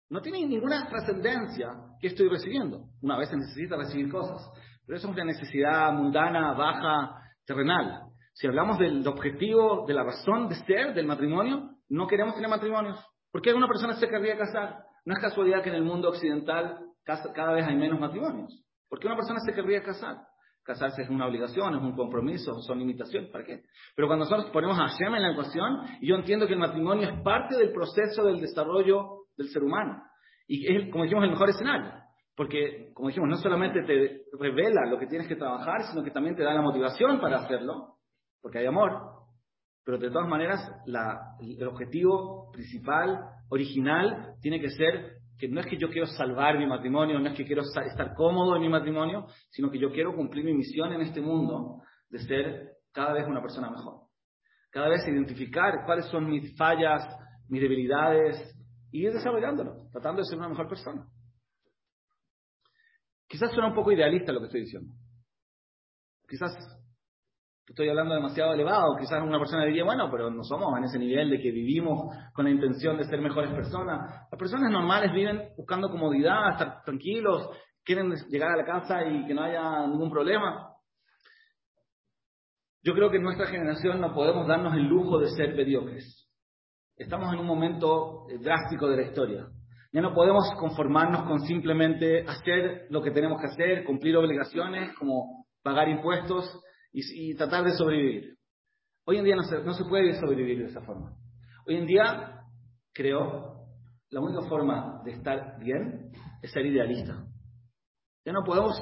[0.10, 2.86] No tiene ninguna trascendencia que estoy recibiendo.
[3.02, 4.42] Una vez se necesita recibir cosas,
[4.86, 8.04] pero eso es una necesidad mundana, baja, terrenal.
[8.34, 13.00] Si hablamos del objetivo, de la razón de ser del matrimonio, no queremos tener matrimonios.
[13.32, 14.84] ¿Por qué alguna persona se querría casar?
[15.06, 16.80] No es casualidad que en el mundo occidental
[17.34, 18.64] cada vez hay menos matrimonios.
[18.90, 20.18] ¿Por qué una persona se querría casar?
[20.64, 23.32] Casarse es una obligación, es un compromiso, son limitaciones.
[23.32, 23.64] ¿Para qué?
[23.96, 27.22] Pero cuando nosotros ponemos a Hashem en la ecuación, yo entiendo que el matrimonio es
[27.22, 30.04] parte del proceso del desarrollo del ser humano.
[30.48, 31.94] Y es, como dijimos, el mejor escenario.
[32.36, 36.36] Porque, como dijimos, no solamente te revela lo que tienes que trabajar, sino que también
[36.36, 37.98] te da la motivación para hacerlo
[38.42, 38.92] porque hay amor.
[39.84, 45.78] Pero de todas maneras, el objetivo principal, original, tiene que ser que no es que
[45.78, 49.70] yo quiero salvar mi matrimonio, no es que quiero estar cómodo en mi matrimonio, sino
[49.70, 53.70] que yo quiero cumplir mi misión en este mundo de ser cada vez una persona
[53.70, 54.08] mejor.
[54.72, 57.04] Cada vez identificar cuáles son mis fallas,
[57.48, 58.56] mis debilidades
[58.92, 61.08] y ir desarrollándolo, tratando de ser una mejor persona.
[63.28, 64.94] Quizás suena un poco idealista lo que estoy diciendo.
[66.28, 66.52] Quizás
[67.68, 68.96] estoy hablando demasiado elevado.
[68.98, 72.46] Quizás una persona diría, bueno, pero no somos en ese nivel de que vivimos con
[72.46, 74.28] la intención de ser mejores personas.
[74.32, 77.50] Las personas normales viven buscando comodidad, estar tranquilos,
[77.84, 80.74] quieren llegar a la casa y que no haya ningún problema.
[82.84, 86.26] Yo creo que en nuestra generación no podemos darnos el lujo de ser mediocres.
[86.96, 89.48] Estamos en un momento eh, drástico de la historia.
[89.92, 95.48] Ya no podemos conformarnos con simplemente hacer lo que tenemos que hacer, cumplir obligaciones como
[95.64, 96.62] pagar impuestos
[97.00, 98.38] y, tratar de sobrevivir.
[99.06, 101.16] Hoy en día no se, no se puede sobrevivir de esa forma.
[101.68, 102.42] Hoy en día,
[102.94, 103.68] creo,
[104.10, 107.24] la única forma de estar bien es ser idealista.
[108.26, 108.82] Ya no podemos,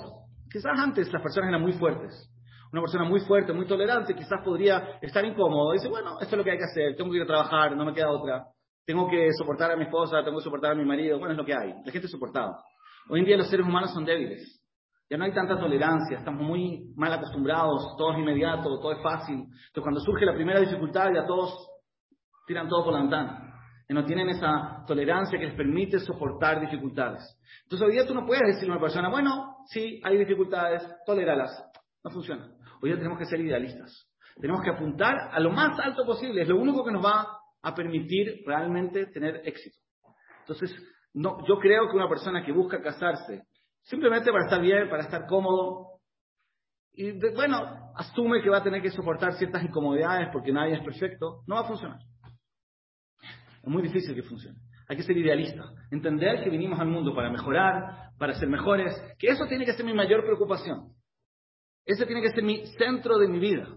[0.50, 2.32] quizás antes las personas eran muy fuertes.
[2.72, 5.74] Una persona muy fuerte, muy tolerante, quizás podría estar incómodo.
[5.74, 7.86] Dice, bueno, esto es lo que hay que hacer, tengo que ir a trabajar, no
[7.86, 8.48] me queda otra.
[8.86, 11.18] Tengo que soportar a mi esposa, tengo que soportar a mi marido.
[11.20, 11.74] Bueno, es lo que hay.
[11.84, 12.58] La gente es soportada.
[13.10, 14.65] Hoy en día los seres humanos son débiles.
[15.10, 19.36] Ya no hay tanta tolerancia, estamos muy mal acostumbrados, todo es inmediato, todo es fácil.
[19.36, 21.70] Entonces cuando surge la primera dificultad ya todos
[22.48, 23.42] tiran todo por la ventana.
[23.88, 27.24] que no tienen esa tolerancia que les permite soportar dificultades.
[27.64, 31.64] Entonces hoy día tú no puedes decirle a una persona, bueno, sí, hay dificultades, toléralas.
[32.04, 32.50] No funciona.
[32.82, 34.10] Hoy día tenemos que ser idealistas.
[34.42, 36.42] Tenemos que apuntar a lo más alto posible.
[36.42, 37.28] Es lo único que nos va
[37.62, 39.78] a permitir realmente tener éxito.
[40.40, 40.76] Entonces,
[41.14, 43.44] no, yo creo que una persona que busca casarse
[43.86, 45.96] simplemente para estar bien, para estar cómodo,
[46.98, 51.42] y bueno, asume que va a tener que soportar ciertas incomodidades porque nadie es perfecto,
[51.46, 52.00] no va a funcionar.
[53.62, 54.58] Es muy difícil que funcione.
[54.88, 59.28] Hay que ser idealista, entender que vinimos al mundo para mejorar, para ser mejores, que
[59.28, 60.94] eso tiene que ser mi mayor preocupación.
[61.86, 63.68] Ese tiene que ser mi centro de mi vida.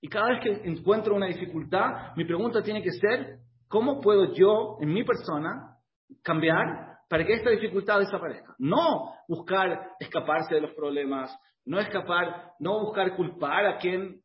[0.00, 3.38] Y cada vez que encuentro una dificultad, mi pregunta tiene que ser,
[3.68, 5.78] ¿cómo puedo yo, en mi persona,
[6.22, 8.54] cambiar para que esta dificultad desaparezca?
[8.58, 11.30] No buscar escaparse de los problemas,
[11.66, 14.22] no escapar, no buscar culpar a quien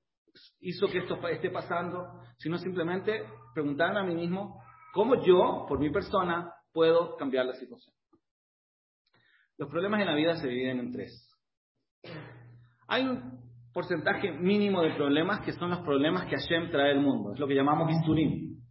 [0.61, 5.89] hizo que esto esté pasando, sino simplemente preguntarme a mí mismo, ¿cómo yo, por mi
[5.89, 7.93] persona, puedo cambiar la situación?
[9.57, 11.29] Los problemas en la vida se dividen en tres.
[12.87, 13.41] Hay un
[13.73, 17.33] porcentaje mínimo de problemas que son los problemas que Hashem trae al mundo.
[17.33, 18.61] Es lo que llamamos isturim.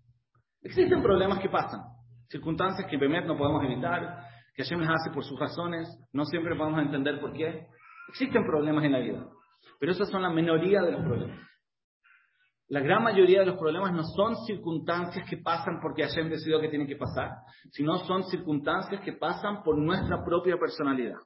[0.62, 1.82] Existen problemas que pasan,
[2.28, 6.56] circunstancias que Bemet no podemos evitar, que Hashem las hace por sus razones, no siempre
[6.56, 7.66] podemos entender por qué.
[8.08, 9.26] Existen problemas en la vida,
[9.78, 11.46] pero esas son la minoría de los problemas.
[12.68, 16.68] La gran mayoría de los problemas no son circunstancias que pasan porque Hashem decidió que
[16.68, 17.30] tienen que pasar,
[17.70, 21.18] sino son circunstancias que pasan por nuestra propia personalidad.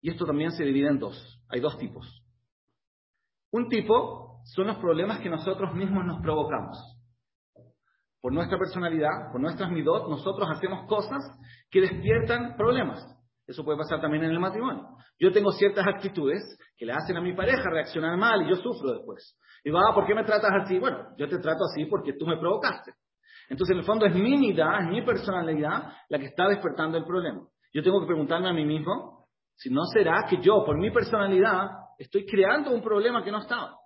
[0.00, 1.42] Y esto también se divide en dos.
[1.48, 2.22] Hay dos tipos.
[3.50, 6.95] Un tipo son los problemas que nosotros mismos nos provocamos.
[8.26, 11.22] Por nuestra personalidad, por nuestras midot, nosotros hacemos cosas
[11.70, 12.98] que despiertan problemas.
[13.46, 14.82] Eso puede pasar también en el matrimonio.
[15.16, 16.42] Yo tengo ciertas actitudes
[16.76, 19.38] que le hacen a mi pareja reaccionar mal y yo sufro después.
[19.62, 20.76] Y va, ah, ¿por qué me tratas así?
[20.76, 22.94] Bueno, yo te trato así porque tú me provocaste.
[23.48, 27.04] Entonces, en el fondo es mi midad, es mi personalidad la que está despertando el
[27.04, 27.42] problema.
[27.72, 31.68] Yo tengo que preguntarme a mí mismo si no será que yo, por mi personalidad,
[31.96, 33.76] estoy creando un problema que no estaba.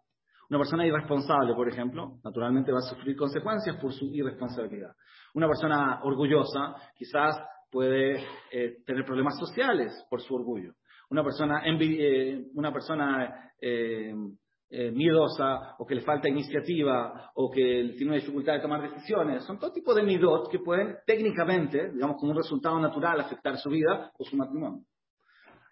[0.50, 4.90] Una persona irresponsable, por ejemplo, naturalmente va a sufrir consecuencias por su irresponsabilidad.
[5.34, 7.36] Una persona orgullosa quizás
[7.70, 10.72] puede eh, tener problemas sociales por su orgullo.
[11.10, 14.12] Una persona, eh, una persona eh,
[14.92, 19.56] miedosa o que le falta iniciativa o que tiene una dificultad de tomar decisiones, son
[19.56, 24.10] todo tipo de midot que pueden técnicamente, digamos como un resultado natural, afectar su vida
[24.18, 24.82] o su matrimonio.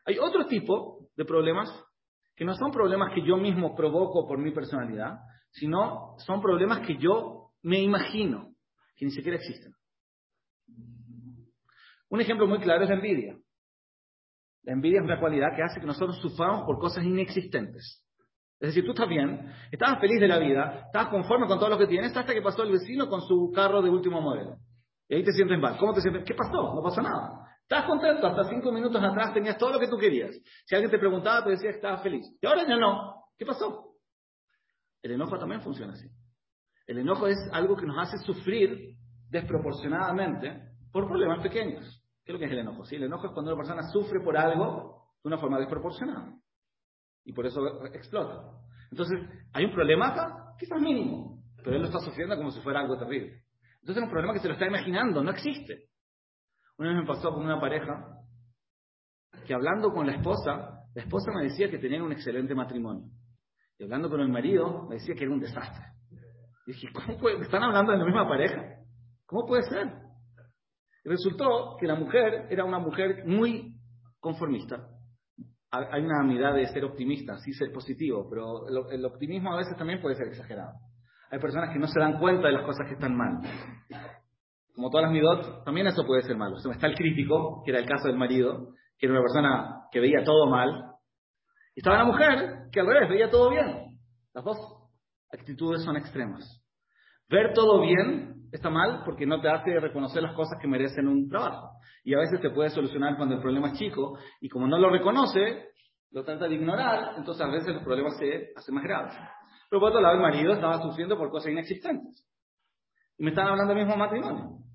[0.04, 1.68] Hay otro tipo de problemas
[2.38, 5.18] que no son problemas que yo mismo provoco por mi personalidad,
[5.50, 8.54] sino son problemas que yo me imagino,
[8.94, 9.72] que ni siquiera existen.
[12.08, 13.36] Un ejemplo muy claro es la envidia.
[14.62, 18.04] La envidia es una cualidad que hace que nosotros suframos por cosas inexistentes.
[18.60, 21.78] Es decir, tú estás bien, estabas feliz de la vida, estabas conforme con todo lo
[21.78, 24.58] que tienes, hasta que pasó el vecino con su carro de último modelo.
[25.08, 25.76] Y ahí te sientes mal.
[25.76, 26.22] ¿Cómo te sientes?
[26.24, 26.72] ¿Qué pasó?
[26.72, 27.47] No pasó nada.
[27.70, 30.34] Estás contento, hasta cinco minutos atrás tenías todo lo que tú querías.
[30.64, 32.24] Si alguien te preguntaba, te decía que estabas feliz.
[32.40, 33.26] Y ahora ya no.
[33.36, 33.92] ¿Qué pasó?
[35.02, 36.08] El enojo también funciona así.
[36.86, 38.96] El enojo es algo que nos hace sufrir
[39.28, 42.02] desproporcionadamente por problemas pequeños.
[42.24, 42.86] ¿Qué es lo que es el enojo?
[42.86, 46.32] Sí, el enojo es cuando una persona sufre por algo de una forma desproporcionada.
[47.22, 48.50] Y por eso explota.
[48.90, 49.18] Entonces,
[49.52, 52.96] hay un problema acá, quizás mínimo, pero él lo está sufriendo como si fuera algo
[52.96, 53.42] terrible.
[53.80, 55.90] Entonces es un problema que se lo está imaginando, no existe.
[56.78, 58.06] Una vez me pasó con una pareja
[59.46, 63.10] que hablando con la esposa, la esposa me decía que tenían un excelente matrimonio.
[63.78, 65.84] Y hablando con el marido, me decía que era un desastre.
[66.66, 67.42] Dije, ¿cómo puede?
[67.42, 68.76] ¿Están hablando de la misma pareja?
[69.26, 69.92] ¿Cómo puede ser?
[71.04, 73.74] Y resultó que la mujer era una mujer muy
[74.20, 74.88] conformista.
[75.70, 80.00] Hay una mirada de ser optimista, sí ser positivo, pero el optimismo a veces también
[80.00, 80.74] puede ser exagerado.
[81.30, 83.40] Hay personas que no se dan cuenta de las cosas que están mal
[84.78, 86.56] como todas las midot, también eso puede ser malo.
[86.56, 90.22] está el crítico, que era el caso del marido, que era una persona que veía
[90.22, 90.92] todo mal.
[91.74, 93.98] Y estaba la mujer, que al revés, veía todo bien.
[94.32, 94.56] Las dos
[95.32, 96.64] actitudes son extremas.
[97.28, 101.28] Ver todo bien está mal porque no te hace reconocer las cosas que merecen un
[101.28, 101.70] trabajo.
[102.04, 104.90] Y a veces te puede solucionar cuando el problema es chico y como no lo
[104.90, 105.70] reconoce,
[106.12, 109.14] lo trata de ignorar, entonces a veces los problemas se hacen más graves.
[109.68, 112.24] Pero por otro lado, el marido estaba sufriendo por cosas inexistentes.
[113.18, 114.67] Y me estaban hablando del mismo matrimonio.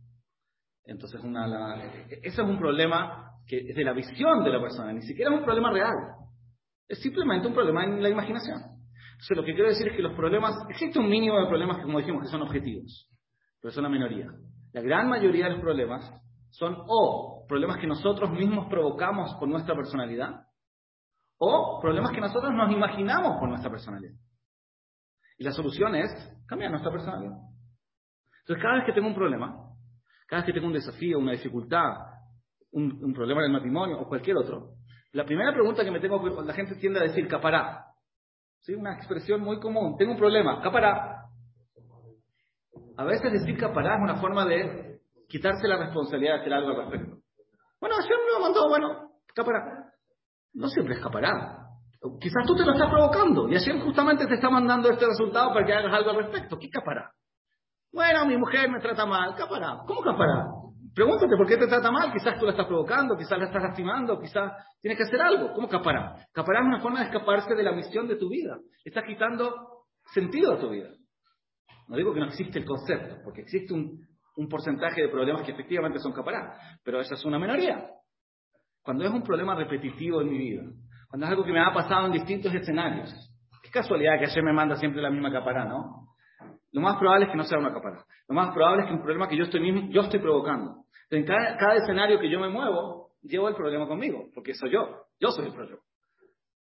[0.86, 5.02] Entonces, una, ese es un problema que es de la visión de la persona, ni
[5.02, 5.94] siquiera es un problema real.
[6.88, 8.60] Es simplemente un problema en la imaginación.
[9.14, 11.84] Entonces, lo que quiero decir es que los problemas, existe un mínimo de problemas que,
[11.84, 13.10] como dijimos, que son objetivos,
[13.62, 14.28] pero son la minoría.
[14.74, 16.12] La gran mayoría de los problemas
[16.50, 20.48] son o problemas que nosotros mismos provocamos por nuestra personalidad,
[21.38, 24.16] o problemas que nosotros nos imaginamos por nuestra personalidad.
[25.38, 26.10] Y la solución es
[26.48, 27.38] cambiar nuestra personalidad.
[28.42, 29.73] Entonces, cada vez que tengo un problema,
[30.28, 31.90] cada vez que tengo un desafío, una dificultad,
[32.72, 34.76] un, problema en el matrimonio o cualquier otro,
[35.12, 37.86] la primera pregunta que me tengo, la gente tiende a decir, capará.
[38.62, 38.74] ¿Sí?
[38.74, 39.96] Una expresión muy común.
[39.98, 41.26] Tengo un problema, capará.
[42.98, 46.92] A veces decir capará es una forma de quitarse la responsabilidad de hacer algo al
[46.92, 47.18] respecto.
[47.80, 49.92] Bueno, Hashem me lo mandó, bueno, capará.
[50.54, 51.60] No siempre escapará.
[52.20, 55.66] Quizás tú te lo estás provocando y Hashem justamente te está mandando este resultado para
[55.66, 56.58] que hagas algo al respecto.
[56.58, 57.12] ¿Qué capará?
[57.94, 59.36] Bueno, mi mujer me trata mal.
[59.36, 59.84] Capará.
[59.86, 60.48] ¿Cómo capará?
[60.96, 62.12] Pregúntate por qué te trata mal.
[62.12, 64.52] Quizás tú la estás provocando, quizás la estás lastimando, quizás
[64.82, 65.54] tienes que hacer algo.
[65.54, 66.16] ¿Cómo capará?
[66.34, 68.58] Capará es una forma de escaparse de la misión de tu vida.
[68.84, 70.90] Estás quitando sentido a tu vida.
[71.88, 74.00] No digo que no existe el concepto, porque existe un,
[74.38, 77.86] un porcentaje de problemas que efectivamente son capará, pero esa es una minoría.
[78.82, 80.64] Cuando es un problema repetitivo en mi vida,
[81.10, 83.14] cuando es algo que me ha pasado en distintos escenarios,
[83.62, 86.13] qué casualidad que ayer me manda siempre la misma capará, ¿no?
[86.74, 88.04] Lo más probable es que no sea una capará.
[88.28, 90.84] Lo más probable es que un problema que yo estoy, mismo, yo estoy provocando.
[91.10, 95.06] En cada, cada escenario que yo me muevo, llevo el problema conmigo, porque soy yo.
[95.20, 95.80] Yo soy el problema.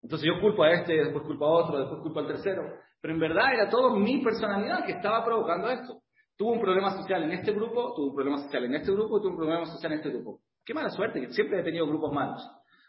[0.02, 2.62] Entonces yo culpo a este, después culpo a otro, después culpo al tercero.
[3.00, 6.02] Pero en verdad era todo mi personalidad que estaba provocando esto.
[6.36, 9.30] Tuve un problema social en este grupo, tuve un problema social en este grupo, tuve
[9.30, 10.40] un problema social en este grupo.
[10.64, 12.46] Qué mala suerte, que siempre he tenido grupos malos.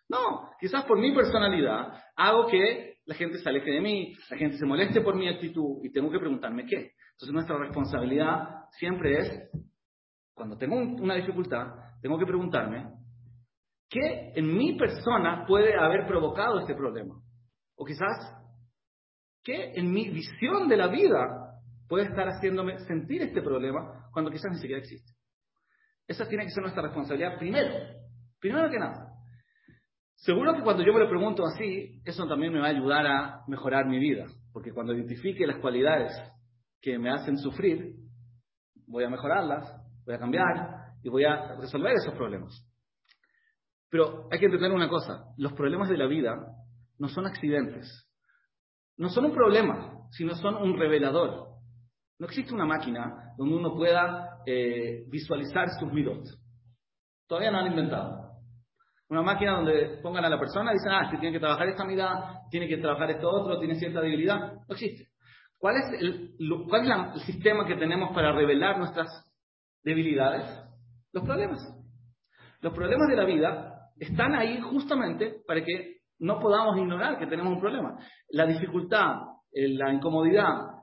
[0.09, 4.57] No, quizás por mi personalidad hago que la gente se aleje de mí, la gente
[4.57, 6.91] se moleste por mi actitud y tengo que preguntarme qué.
[7.15, 9.49] Entonces nuestra responsabilidad siempre es,
[10.33, 11.67] cuando tengo una dificultad,
[12.01, 12.91] tengo que preguntarme,
[13.89, 17.15] ¿qué en mi persona puede haber provocado este problema?
[17.77, 18.35] O quizás,
[19.43, 24.51] ¿qué en mi visión de la vida puede estar haciéndome sentir este problema cuando quizás
[24.51, 25.13] ni siquiera existe?
[26.07, 27.73] Esa tiene que ser nuestra responsabilidad primero,
[28.41, 29.13] primero que nada.
[30.15, 33.43] Seguro que cuando yo me lo pregunto así, eso también me va a ayudar a
[33.47, 36.11] mejorar mi vida, porque cuando identifique las cualidades
[36.81, 37.95] que me hacen sufrir,
[38.87, 39.69] voy a mejorarlas,
[40.05, 40.45] voy a cambiar
[41.03, 42.53] y voy a resolver esos problemas.
[43.89, 46.35] Pero hay que entender una cosa, los problemas de la vida
[46.97, 48.09] no son accidentes,
[48.97, 51.55] no son un problema, sino son un revelador.
[52.17, 56.23] No existe una máquina donde uno pueda eh, visualizar sus midot.
[57.27, 58.25] Todavía no han inventado.
[59.09, 61.85] Una máquina donde pongan a la persona y dicen, ah, si tiene que trabajar esta
[61.85, 64.53] mirada, tiene que trabajar esto otro, tiene cierta debilidad.
[64.67, 65.09] No existe.
[65.57, 66.35] ¿Cuál es el,
[66.69, 69.07] cuál es el sistema que tenemos para revelar nuestras
[69.83, 70.45] debilidades?
[71.11, 71.59] Los problemas.
[72.61, 77.53] Los problemas de la vida están ahí justamente para que no podamos ignorar que tenemos
[77.53, 77.97] un problema.
[78.29, 79.15] La dificultad,
[79.51, 80.75] la incomodidad,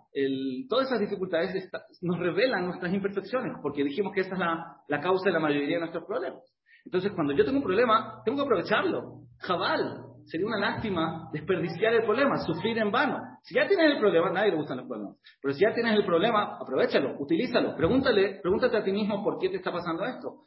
[0.68, 1.70] todas esas dificultades
[2.02, 4.40] nos revelan nuestras imperfecciones, porque dijimos que esa es
[4.88, 6.42] la causa de la mayoría de nuestros problemas.
[6.84, 9.22] Entonces, cuando yo tengo un problema, tengo que aprovecharlo.
[9.38, 10.11] Jabal.
[10.24, 13.18] Sería una lástima desperdiciar el problema, sufrir en vano.
[13.42, 15.16] Si ya tienes el problema, nadie le gustan los problemas.
[15.40, 17.76] Pero si ya tienes el problema, aprovechalo, utilízalo.
[17.76, 20.42] Pregúntale, pregúntate a ti mismo por qué te está pasando esto.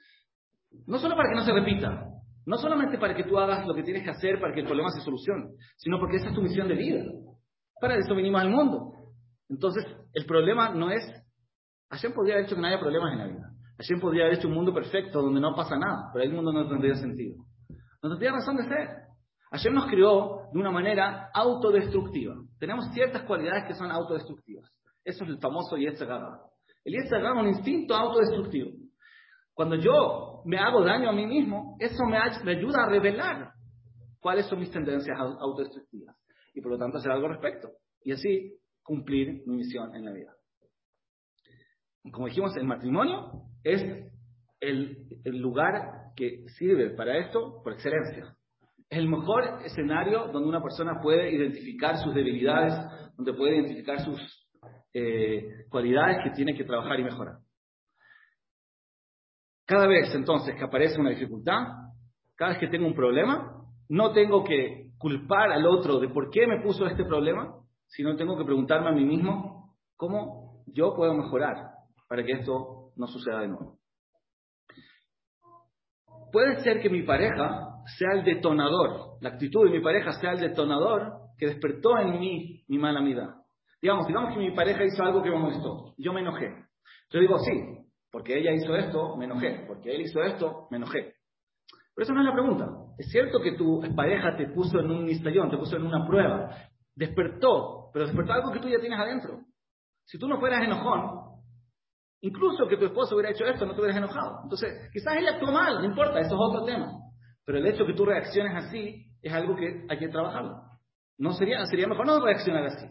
[0.88, 2.08] No solo para que no se repita,
[2.46, 4.90] no solamente para que tú hagas lo que tienes que hacer para que el problema
[4.92, 7.04] se solucione, sino porque esa es tu misión de vida.
[7.80, 8.94] Para eso vinimos al mundo.
[9.50, 11.04] Entonces, el problema no es.
[11.90, 13.52] Hashem podría haber hecho que no haya problemas en la vida.
[13.78, 16.68] Hashem podría haber hecho un mundo perfecto donde no pasa nada, pero el mundo no
[16.68, 17.46] tendría sentido.
[18.02, 19.05] No tendría razón de ser.
[19.52, 22.36] Hashem nos creó de una manera autodestructiva.
[22.60, 24.70] Tenemos ciertas cualidades que son autodestructivas.
[25.04, 26.42] Eso es el famoso Yetzagara.
[26.84, 28.72] El Yetzagara es un instinto autodestructivo.
[29.54, 33.54] Cuando yo me hago daño a mí mismo, eso me, ayuda a revelar
[34.20, 36.16] cuáles son mis tendencias autodestructivas
[36.54, 37.70] y por lo tanto hacer algo al respecto
[38.04, 40.36] y así cumplir mi misión en la vida.
[42.12, 43.32] Como dijimos, el matrimonio
[43.64, 43.82] es
[44.60, 48.35] el, lugar que sirve para esto por excelencia.
[48.96, 52.74] El mejor escenario donde una persona puede identificar sus debilidades,
[53.18, 54.18] donde puede identificar sus
[54.94, 57.40] eh, cualidades que tiene que trabajar y mejorar.
[59.66, 61.58] Cada vez entonces que aparece una dificultad,
[62.36, 66.48] cada vez que tengo un problema, no tengo que culpar al otro de por qué
[66.48, 67.54] me puso este problema,
[67.88, 71.72] sino tengo que preguntarme a mí mismo cómo yo puedo mejorar
[72.08, 73.78] para que esto no suceda de nuevo.
[76.32, 80.40] Puede ser que mi pareja sea el detonador, la actitud de mi pareja sea el
[80.40, 83.42] detonador que despertó en mí mi mala vida.
[83.82, 86.54] Digamos, digamos que mi pareja hizo algo que me molestó, yo me enojé.
[87.10, 87.52] Yo digo, sí,
[88.12, 91.14] porque ella hizo esto, me enojé, porque él hizo esto, me enojé.
[91.94, 92.68] Pero eso no es la pregunta.
[92.98, 96.50] Es cierto que tu pareja te puso en un installón, te puso en una prueba,
[96.96, 99.42] despertó, pero despertó algo que tú ya tienes adentro.
[100.06, 101.26] Si tú no fueras enojón,
[102.26, 104.40] Incluso que tu esposo hubiera hecho esto, no te hubieras enojado.
[104.42, 106.92] Entonces, quizás ella actuó mal, no importa, eso es otro tema.
[107.46, 110.62] Pero el hecho que tú reacciones así es algo que hay que trabajarlo.
[111.18, 112.86] No sería, sería mejor no reaccionar así.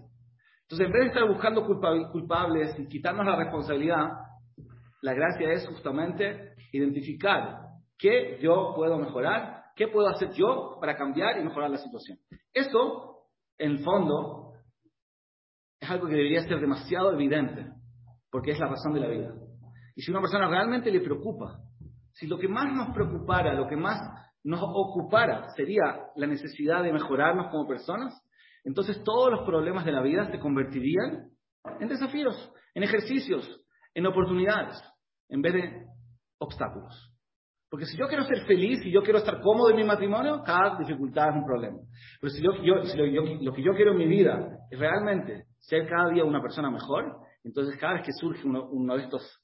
[0.63, 4.07] Entonces, en vez de estar buscando culpables y quitarnos la responsabilidad,
[5.05, 7.59] La gracia es justamente identificar
[7.99, 12.17] qué yo puedo mejorar, qué puedo hacer yo para cambiar y mejorar la situación.
[12.55, 13.27] Eso,
[13.59, 14.55] en fondo,
[15.79, 17.71] es algo que debería ser demasiado evidente,
[18.31, 19.35] porque es la razón de la vida.
[19.95, 21.61] Y si una persona realmente le preocupa,
[22.13, 24.01] si lo que más nos preocupara, lo que más
[24.45, 28.15] nos ocupara sería la necesidad de mejorarnos como personas,
[28.63, 31.31] entonces todos los problemas de la vida se convertirían
[31.81, 33.65] en desafíos, en ejercicios,
[33.95, 34.81] en oportunidades,
[35.29, 35.87] en vez de
[36.39, 37.11] obstáculos.
[37.71, 40.79] Porque si yo quiero ser feliz y yo quiero estar cómodo en mi matrimonio, cada
[40.79, 41.79] dificultad es un problema.
[42.21, 46.25] Pero si, yo, lo que yo quiero en mi vida es realmente ser cada día
[46.25, 49.43] una persona mejor, entonces cada vez que surge uno, de estos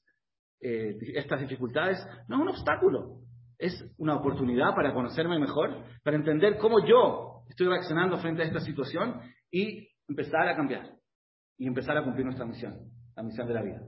[0.61, 1.97] eh, estas dificultades,
[2.27, 3.21] no es un obstáculo,
[3.61, 8.59] es una oportunidad para conocerme mejor, para entender cómo yo estoy reaccionando frente a esta
[8.59, 10.97] situación y empezar a cambiar
[11.59, 13.81] y empezar a cumplir nuestra misión, la misión de la vida.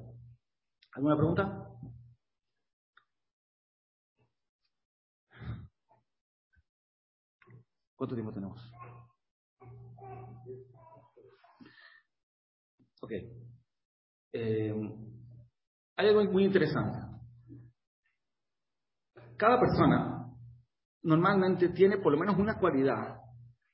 [0.94, 1.70] ¿Alguna pregunta?
[7.96, 8.62] ¿Cuánto tiempo tenemos?
[13.02, 13.12] Ok.
[14.34, 14.74] Eh,
[15.96, 17.13] hay algo muy interesante.
[19.38, 20.28] Cada persona
[21.02, 23.18] normalmente tiene por lo menos una cualidad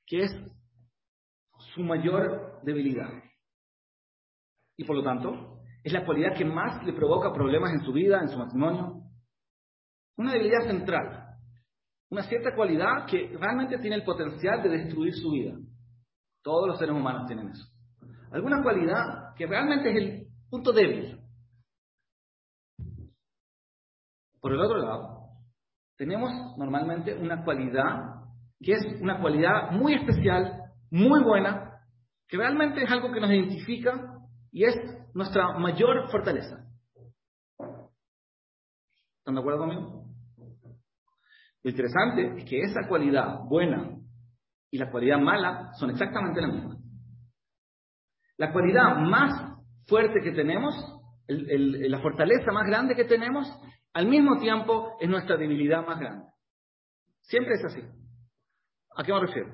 [0.06, 0.32] que es
[1.74, 3.10] su mayor debilidad.
[4.76, 8.20] Y por lo tanto, es la cualidad que más le provoca problemas en su vida,
[8.20, 9.02] en su matrimonio.
[10.16, 11.26] Una debilidad central.
[12.10, 15.56] Una cierta cualidad que realmente tiene el potencial de destruir su vida.
[16.42, 17.66] Todos los seres humanos tienen eso.
[18.32, 21.18] Alguna cualidad que realmente es el punto débil.
[24.40, 25.19] Por el otro lado,
[26.00, 28.22] tenemos normalmente una cualidad
[28.58, 31.78] que es una cualidad muy especial, muy buena,
[32.26, 34.18] que realmente es algo que nos identifica
[34.50, 34.76] y es
[35.12, 36.66] nuestra mayor fortaleza.
[39.18, 40.06] ¿Están de acuerdo conmigo?
[41.64, 43.90] Lo interesante es que esa cualidad buena
[44.70, 46.78] y la cualidad mala son exactamente la misma.
[48.38, 49.32] La cualidad más
[49.86, 50.74] fuerte que tenemos,
[51.28, 53.46] la fortaleza más grande que tenemos,
[53.92, 56.26] al mismo tiempo es nuestra debilidad más grande.
[57.22, 57.82] Siempre es así.
[58.96, 59.48] ¿A qué me refiero?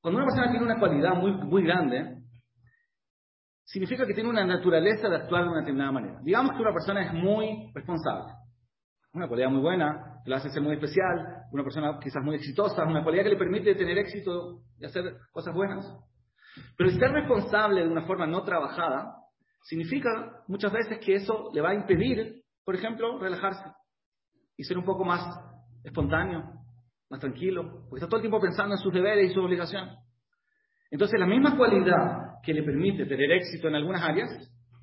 [0.00, 2.22] Cuando una persona tiene una cualidad muy, muy grande,
[3.64, 6.20] significa que tiene una naturaleza de actuar de una determinada manera.
[6.22, 8.34] Digamos que una persona es muy responsable.
[9.14, 12.84] Una cualidad muy buena, que lo hace ser muy especial, una persona quizás muy exitosa,
[12.84, 15.86] una cualidad que le permite tener éxito y hacer cosas buenas.
[16.76, 19.23] Pero el ser responsable de una forma no trabajada
[19.64, 23.64] significa muchas veces que eso le va a impedir, por ejemplo, relajarse
[24.56, 25.22] y ser un poco más
[25.82, 26.44] espontáneo,
[27.10, 29.98] más tranquilo, porque está todo el tiempo pensando en sus deberes y sus obligaciones.
[30.90, 34.30] Entonces, la misma cualidad que le permite tener éxito en algunas áreas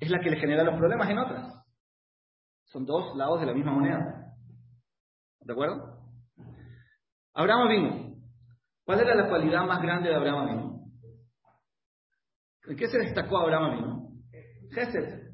[0.00, 1.64] es la que le genera los problemas en otras.
[2.64, 4.34] Son dos lados de la misma moneda.
[5.40, 6.00] ¿De acuerdo?
[7.34, 8.14] Abraham vino.
[8.84, 10.84] ¿Cuál era la cualidad más grande de Abraham vino?
[12.66, 14.01] ¿En qué se destacó Abraham vino?
[14.72, 15.32] Gesed.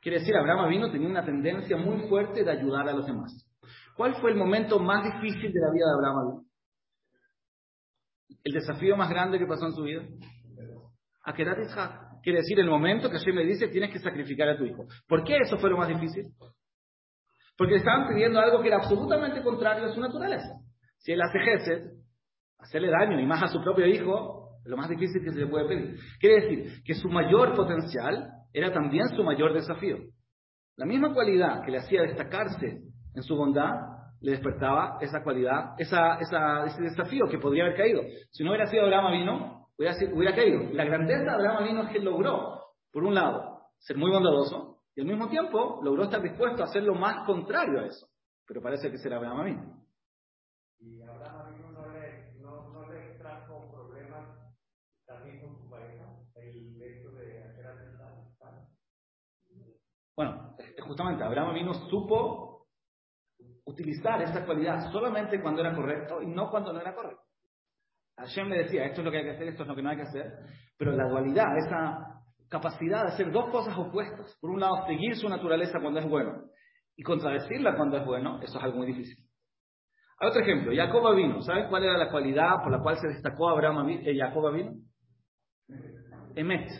[0.00, 3.32] Quiere decir, Abraham vino tenía una tendencia muy fuerte de ayudar a los demás.
[3.96, 6.44] ¿Cuál fue el momento más difícil de la vida de Abraham
[8.42, 10.02] ¿El desafío más grande que pasó en su vida?
[11.24, 12.20] Akedat Ishaq.
[12.22, 14.84] Quiere decir, el momento que Hashem le dice, tienes que sacrificar a tu hijo.
[15.08, 16.26] ¿Por qué eso fue lo más difícil?
[17.56, 20.60] Porque le estaban pidiendo algo que era absolutamente contrario a su naturaleza.
[20.98, 21.90] Si él hace Gesed,
[22.58, 25.46] hacerle daño, y más a su propio hijo, es lo más difícil que se le
[25.46, 25.98] puede pedir.
[26.18, 29.98] Quiere decir que su mayor potencial era también su mayor desafío.
[30.76, 32.82] La misma cualidad que le hacía destacarse
[33.14, 33.72] en su bondad,
[34.20, 38.00] le despertaba esa cualidad, esa, ese desafío que podría haber caído.
[38.30, 40.72] Si no hubiera sido Abraham vino, hubiera, hubiera caído.
[40.72, 42.60] La grandeza de Abraham vino es que logró,
[42.92, 46.84] por un lado, ser muy bondadoso y al mismo tiempo logró estar dispuesto a hacer
[46.84, 48.06] lo más contrario a eso.
[48.46, 49.84] Pero parece que será Abraham vino.
[50.78, 54.28] Y Abraham vino no le, no, no le trajo problemas
[55.06, 56.04] también con su pareja,
[56.36, 57.64] el hecho de hacer
[60.16, 60.54] Bueno,
[60.86, 62.66] justamente Abraham vino supo
[63.66, 67.22] utilizar esa cualidad solamente cuando era correcto y no cuando no era correcto.
[68.16, 69.90] Hashem le decía, esto es lo que hay que hacer, esto es lo que no
[69.90, 70.32] hay que hacer,
[70.78, 75.28] pero la dualidad, esa capacidad de hacer dos cosas opuestas, por un lado seguir su
[75.28, 76.44] naturaleza cuando es bueno
[76.96, 79.24] y contradecirla cuando es bueno, eso es algo muy difícil.
[80.20, 83.48] Hay otro ejemplo, Jacob vino, ¿sabes cuál era la cualidad por la cual se destacó
[83.48, 84.74] Abraham, eh, Jacob vino?
[86.36, 86.70] Emet.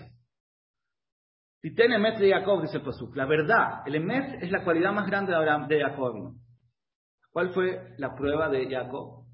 [1.64, 3.16] Titen Emet de Jacob, dice el Pasuk.
[3.16, 6.34] La verdad, el Emet es la cualidad más grande de, Abraham, de Jacob.
[7.32, 9.24] ¿Cuál fue la prueba de Jacob?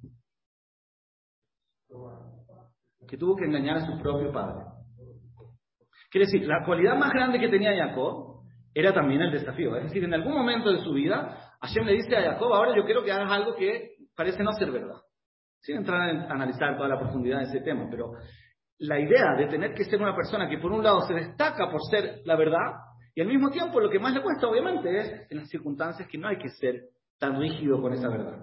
[3.09, 4.65] Que tuvo que engañar a su propio padre.
[6.09, 9.75] Quiere decir, la cualidad más grande que tenía Jacob era también el desafío.
[9.75, 12.85] Es decir, en algún momento de su vida, Hashem le dice a Jacob, ahora yo
[12.85, 15.01] quiero que hagas algo que parece no ser verdad.
[15.63, 18.13] Sin entrar a analizar toda la profundidad de ese tema, pero
[18.81, 21.81] la idea de tener que ser una persona que por un lado se destaca por
[21.91, 22.73] ser la verdad,
[23.15, 26.17] y al mismo tiempo lo que más le cuesta obviamente es en las circunstancias que
[26.17, 26.85] no hay que ser
[27.19, 28.43] tan rígido con esa verdad.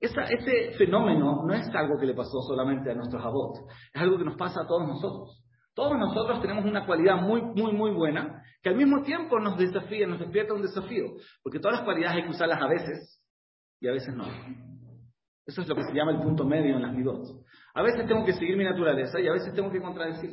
[0.00, 3.60] ese fenómeno no es algo que le pasó solamente a nuestros abuelos,
[3.92, 5.44] es algo que nos pasa a todos nosotros.
[5.74, 10.06] Todos nosotros tenemos una cualidad muy, muy, muy buena que al mismo tiempo nos desafía,
[10.06, 11.04] nos despierta un desafío,
[11.42, 13.22] porque todas las cualidades hay que usarlas a veces
[13.80, 14.24] y a veces no.
[15.50, 17.26] Eso es lo que se llama el punto medio en las midot.
[17.74, 20.30] A veces tengo que seguir mi naturaleza y a veces tengo que contradecir.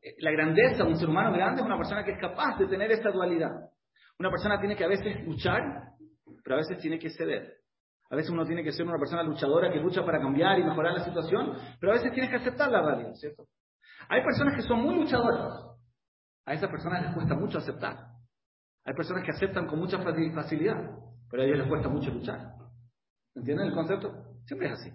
[0.00, 2.68] Eh, la grandeza de un ser humano grande es una persona que es capaz de
[2.68, 3.50] tener esta dualidad.
[4.16, 5.60] Una persona tiene que a veces luchar,
[6.44, 7.56] pero a veces tiene que ceder.
[8.10, 10.92] A veces uno tiene que ser una persona luchadora que lucha para cambiar y mejorar
[10.94, 13.42] la situación, pero a veces tienes que aceptar la realidad, ¿cierto?
[14.08, 15.66] Hay personas que son muy luchadoras.
[16.46, 18.06] A esas personas les cuesta mucho aceptar.
[18.84, 20.76] Hay personas que aceptan con mucha facilidad,
[21.28, 22.52] pero a ellos les cuesta mucho luchar.
[23.34, 24.27] ¿Entienden el concepto?
[24.48, 24.90] Siempre es así.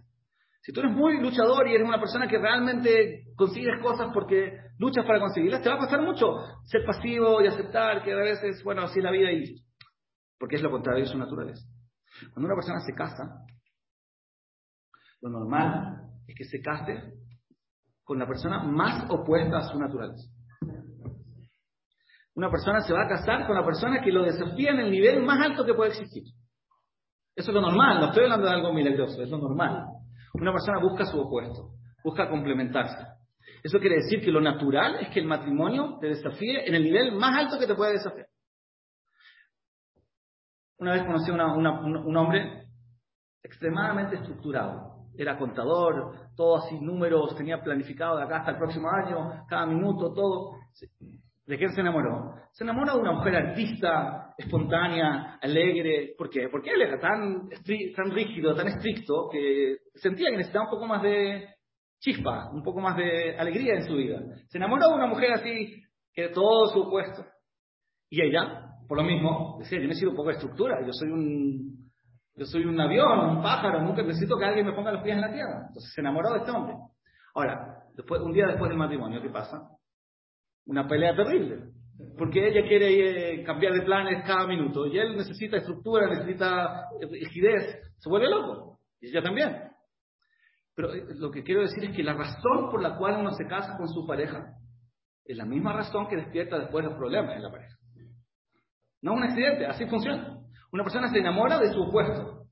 [0.62, 5.06] Si tú eres muy luchador y eres una persona que realmente consigues cosas porque luchas
[5.06, 6.26] para conseguirlas, te va a pasar mucho
[6.66, 9.64] ser pasivo y aceptar que a veces, bueno, así es la vida y
[10.39, 11.62] porque es lo contrario de su naturaleza.
[12.34, 13.45] Cuando una persona se casa,
[15.22, 17.14] lo normal es que se case
[18.04, 20.28] con la persona más opuesta a su naturaleza.
[22.34, 25.24] Una persona se va a casar con la persona que lo desafía en el nivel
[25.24, 26.24] más alto que puede existir.
[27.36, 29.88] Eso es lo normal, no estoy hablando de algo milagroso, es lo normal.
[30.34, 31.72] Una persona busca su opuesto,
[32.04, 33.08] busca complementarse.
[33.64, 37.14] Eso quiere decir que lo natural es que el matrimonio te desafíe en el nivel
[37.14, 38.28] más alto que te puede desafiar.
[40.78, 42.68] Una vez conocí a un hombre
[43.42, 45.08] extremadamente estructurado.
[45.16, 50.14] Era contador, todo así, números, tenía planificado de acá hasta el próximo año, cada minuto,
[50.14, 50.58] todo.
[51.46, 52.36] ¿De quién se enamoró?
[52.54, 56.14] Se enamoró de una mujer artista, espontánea, alegre.
[56.18, 56.48] ¿Por qué?
[56.50, 57.50] Porque él era tan,
[57.96, 61.50] tan rígido, tan estricto, que sentía que necesitaba un poco más de
[62.00, 64.22] chispa, un poco más de alegría en su vida.
[64.48, 65.84] Se enamoró de una mujer así,
[66.14, 67.26] que todo su opuesto.
[68.10, 71.91] Y ella, por lo mismo, decía, yo necesito un poco de estructura, yo soy un,
[72.36, 75.22] yo soy un avión, un pájaro, nunca necesito que alguien me ponga los pies en
[75.22, 75.66] la tierra.
[75.68, 76.76] Entonces se enamoró de este hombre.
[77.36, 79.62] Ahora, después, un día después del matrimonio, ¿qué pasa?
[80.66, 81.72] Una pelea terrible.
[82.18, 87.80] Porque ella quiere eh, cambiar de planes cada minuto y él necesita estructura, necesita rigidez,
[87.97, 88.80] se vuelve loco.
[88.99, 89.55] Y ella también.
[90.76, 93.45] Pero eh, lo que quiero decir es que la razón por la cual uno se
[93.45, 94.55] casa con su pareja
[95.26, 97.76] es la misma razón que despierta después los problemas en la pareja.
[99.01, 100.39] No un accidente, así funciona.
[100.72, 102.47] Una persona se enamora de su opuesto.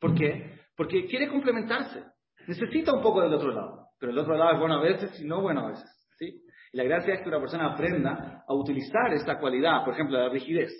[0.00, 0.58] ¿Por qué?
[0.76, 2.02] Porque quiere complementarse.
[2.46, 3.88] Necesita un poco del otro lado.
[3.98, 5.88] Pero el otro lado es bueno a veces y no bueno a veces.
[6.18, 6.42] ¿sí?
[6.72, 10.28] Y la gracia es que una persona aprenda a utilizar esta cualidad, por ejemplo, la
[10.28, 10.70] rigidez.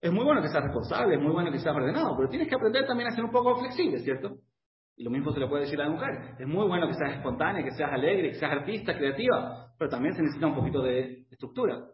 [0.00, 2.54] Es muy bueno que seas responsable, es muy bueno que seas ordenado, pero tienes que
[2.54, 4.38] aprender también a ser un poco flexible, ¿cierto?
[4.96, 6.36] Y lo mismo se le puede decir a la mujer.
[6.38, 10.14] Es muy bueno que seas espontánea, que seas alegre, que seas artista, creativa, pero también
[10.14, 11.86] se necesita un poquito de estructura.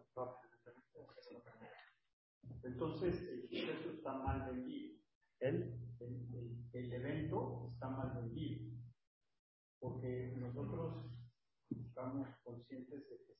[2.63, 4.95] Entonces, el suceso está mal vendido.
[5.39, 5.73] El,
[6.73, 8.71] el evento está mal vendido.
[9.79, 11.05] Porque nosotros
[11.69, 12.27] estamos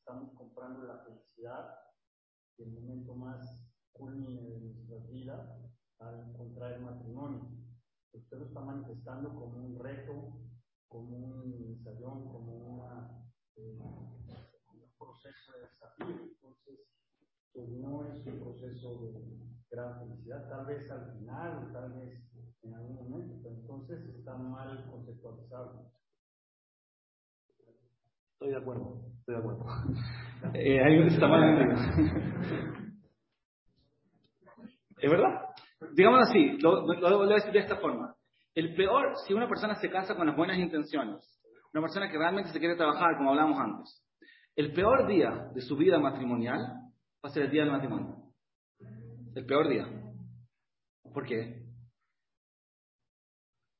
[0.03, 1.79] estamos comprando la felicidad
[2.57, 3.57] y el momento más
[3.93, 5.49] culmine de nuestras vidas
[5.99, 7.49] al encontrar el matrimonio.
[8.11, 10.41] Usted lo está manifestando como un reto,
[10.89, 16.33] como un ensayón, como una, eh, un proceso de desafío.
[16.33, 16.79] Entonces,
[17.53, 19.39] pues no es un proceso de
[19.71, 22.29] gran felicidad, tal vez al final, tal vez
[22.61, 25.93] en algún momento, pero entonces está mal conceptualizado.
[28.33, 29.65] Estoy de acuerdo, estoy de acuerdo.
[30.53, 31.71] Eh, está mal
[34.97, 35.45] Es verdad.
[35.93, 38.13] Digámoslo así, lo, voy a decir de esta forma.
[38.53, 41.25] El peor, si una persona se casa con las buenas intenciones,
[41.73, 44.05] una persona que realmente se quiere trabajar, como hablamos antes,
[44.55, 48.17] el peor día de su vida matrimonial va a ser el día del matrimonio.
[49.35, 49.87] El peor día.
[51.13, 51.62] ¿Por qué?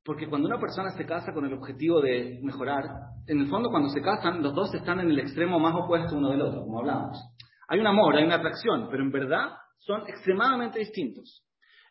[0.06, 2.84] Porque cuando una persona se casa con el objetivo de mejorar,
[3.26, 6.30] en el fondo cuando se casan, los dos están en el extremo más opuesto uno
[6.30, 7.18] del otro, como hablamos.
[7.70, 11.45] Hay un amor, hay una atracción, pero en verdad son extremadamente distintos.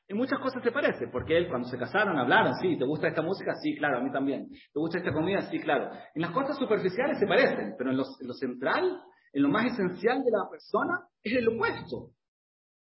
[0.09, 3.23] En muchas cosas se parece, porque él cuando se casaron hablaron, sí, ¿te gusta esta
[3.23, 3.55] música?
[3.63, 4.49] Sí, claro, a mí también.
[4.51, 5.41] ¿Te gusta esta comida?
[5.51, 5.91] Sí, claro.
[6.15, 9.01] En las cosas superficiales se parecen, pero en, en lo central,
[9.33, 12.11] en lo más esencial de la persona, es el opuesto.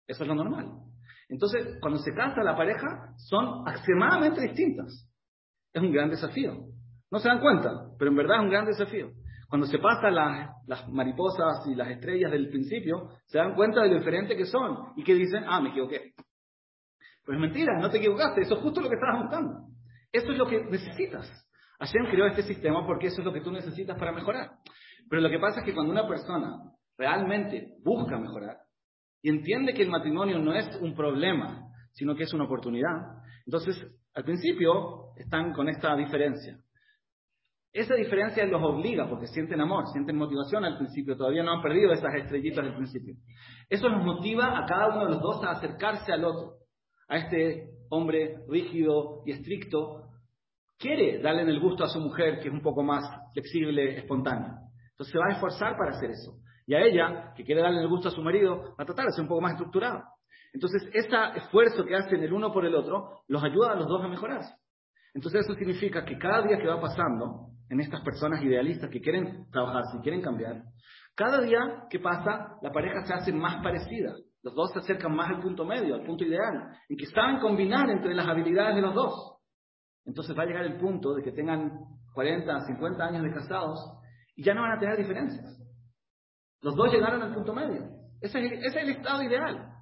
[0.06, 0.66] Eso es lo normal.
[1.28, 5.09] Entonces, cuando se casa la pareja, son extremadamente distintas.
[5.72, 6.54] Es un gran desafío.
[7.10, 9.10] No se dan cuenta, pero en verdad es un gran desafío.
[9.48, 13.88] Cuando se pasan las, las mariposas y las estrellas del principio, se dan cuenta de
[13.88, 16.12] lo diferente que son y que dicen, ah, me equivoqué.
[17.24, 19.66] Pues mentira, no te equivocaste, eso es justo lo que estabas buscando.
[20.12, 21.28] Eso es lo que necesitas.
[21.80, 24.50] Hashem creó este sistema porque eso es lo que tú necesitas para mejorar.
[25.08, 26.58] Pero lo que pasa es que cuando una persona
[26.96, 28.58] realmente busca mejorar
[29.22, 33.76] y entiende que el matrimonio no es un problema, sino que es una oportunidad, entonces
[34.14, 36.58] al principio están con esta diferencia.
[37.72, 41.92] Esa diferencia los obliga porque sienten amor, sienten motivación al principio, todavía no han perdido
[41.92, 43.14] esas estrellitas del principio.
[43.68, 46.54] Eso los motiva a cada uno de los dos a acercarse al otro,
[47.08, 50.08] a este hombre rígido y estricto.
[50.76, 53.04] Quiere darle el gusto a su mujer, que es un poco más
[53.34, 54.58] flexible, espontánea.
[54.90, 56.40] Entonces se va a esforzar para hacer eso.
[56.66, 59.12] Y a ella, que quiere darle el gusto a su marido, va a tratar de
[59.12, 60.02] ser un poco más estructurado.
[60.52, 64.02] Entonces, ese esfuerzo que hacen el uno por el otro los ayuda a los dos
[64.02, 64.54] a mejorarse.
[65.14, 69.48] Entonces, eso significa que cada día que va pasando, en estas personas idealistas que quieren
[69.50, 70.62] trabajar, si quieren cambiar,
[71.14, 74.14] cada día que pasa, la pareja se hace más parecida.
[74.42, 77.90] Los dos se acercan más al punto medio, al punto ideal, en que saben combinar
[77.90, 79.36] entre las habilidades de los dos.
[80.06, 81.70] Entonces va a llegar el punto de que tengan
[82.14, 83.78] 40, 50 años de casados
[84.34, 85.58] y ya no van a tener diferencias.
[86.62, 87.86] Los dos llegaron al punto medio.
[88.20, 89.72] Ese es el, estado ideal.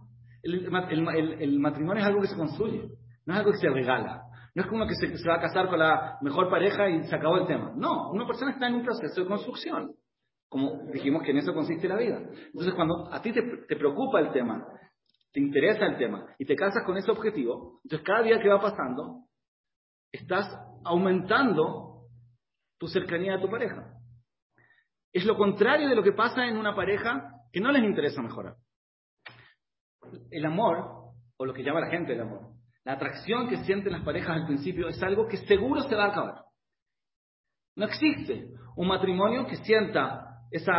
[0.42, 2.88] el matrimonio es algo que se construye,
[3.26, 4.22] no es algo que se regala.
[4.58, 7.36] No es como que se, va a casar con la mejor pareja y se acabó
[7.36, 7.72] el tema.
[7.76, 9.94] No, una persona está en un proceso de construcción.
[10.48, 12.16] Como dijimos que en eso consiste la vida.
[12.18, 14.66] Entonces, cuando a ti te, te preocupa el tema,
[15.30, 18.60] te interesa el tema y te casas con ese objetivo, entonces cada día que va
[18.60, 19.28] pasando,
[20.10, 20.52] estás
[20.84, 22.08] aumentando
[22.80, 23.94] tu cercanía a tu pareja.
[25.12, 28.56] Es lo contrario de lo que pasa en una pareja que no les interesa mejorar.
[30.32, 34.02] El amor, o lo que llama la gente el amor, la atracción que sienten las
[34.02, 36.34] parejas al principio es algo que seguro se va a acabar.
[37.76, 40.70] No existe un matrimonio que sienta ese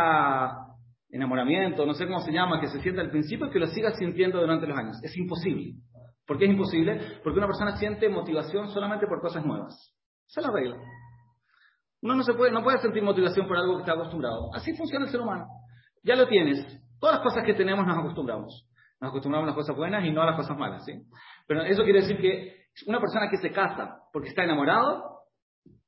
[1.10, 3.92] enamoramiento, no sé cómo se llama, que se sienta al principio y que lo siga
[3.92, 4.96] sintiendo durante los años.
[5.02, 5.74] Es imposible.
[6.26, 7.20] ¿Por qué es imposible?
[7.24, 9.74] Porque una persona siente motivación solamente por cosas nuevas.
[10.28, 10.76] Esa es la regla.
[12.02, 14.54] Uno no, se puede, no puede sentir motivación por algo que está acostumbrado.
[14.54, 15.46] Así funciona el ser humano.
[16.02, 16.64] Ya lo tienes.
[16.98, 18.66] Todas las cosas que tenemos nos acostumbramos.
[19.00, 20.84] Nos acostumbramos a las cosas buenas y no a las cosas malas.
[20.84, 20.92] ¿sí?
[21.50, 25.02] Pero eso quiere decir que una persona que se casa porque está enamorado,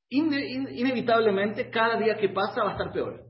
[0.08, 3.22] inevitablemente cada día que pasa va a estar peor.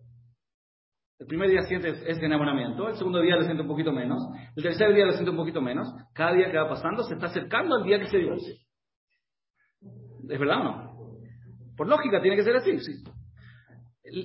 [1.18, 4.18] El primer día siente ese enamoramiento, el segundo día lo siente un poquito menos,
[4.56, 7.26] el tercer día lo siente un poquito menos, cada día que va pasando se está
[7.26, 8.54] acercando al día que se divorcia.
[10.30, 11.18] ¿Es verdad o no?
[11.76, 13.04] Por lógica tiene que ser así, sí.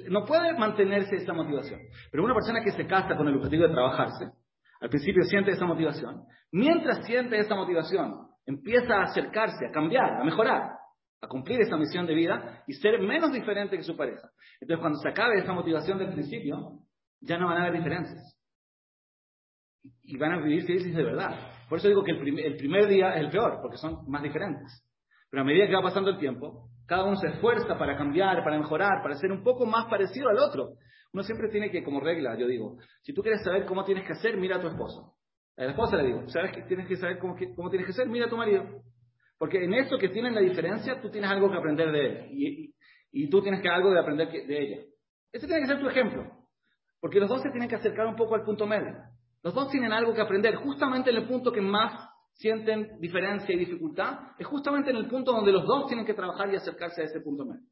[0.10, 1.82] No puede mantenerse esa motivación.
[2.10, 4.32] Pero una persona que se casa con el objetivo de trabajarse,
[4.80, 6.24] al principio siente esa motivación.
[6.52, 10.78] Mientras siente esa motivación, empieza a acercarse, a cambiar, a mejorar,
[11.22, 14.30] a cumplir esa misión de vida y ser menos diferente que su pareja.
[14.62, 16.80] Entonces, cuando se acabe esa motivación del principio,
[17.22, 18.36] ya no van a haber diferencias.
[20.04, 21.38] Y van a vivir felices de verdad.
[21.70, 24.84] Por eso digo que el, primer día es el peor, porque son más diferentes.
[25.30, 28.58] Pero a medida que va pasando el tiempo, cada uno se esfuerza para cambiar, para
[28.58, 30.76] mejorar, para ser un poco más parecido al otro.
[31.14, 34.14] Uno siempre tiene que, como regla, yo digo, si tú quieres saber cómo tienes que
[34.14, 35.16] hacer, mira a tu esposo.
[35.58, 37.36] A la esposa le digo, ¿sabes que tienes que saber cómo,
[37.70, 38.08] tienes que hacer?
[38.08, 38.64] Mira a tu marido.
[39.40, 42.74] Porque en esto que tienen la diferencia, tú tienes algo que aprender de él.
[43.12, 44.84] Y, tú tienes algo de aprender de ella.
[45.32, 46.32] Ese tiene que ser tu ejemplo.
[47.00, 48.96] Porque los dos se tienen que acercar un poco al punto medio.
[49.44, 50.56] Los dos tienen algo que aprender.
[50.56, 55.32] Justamente en el punto que más sienten diferencia y dificultad, es justamente en el punto
[55.32, 57.66] donde los dos tienen que trabajar y acercarse a ese punto medio.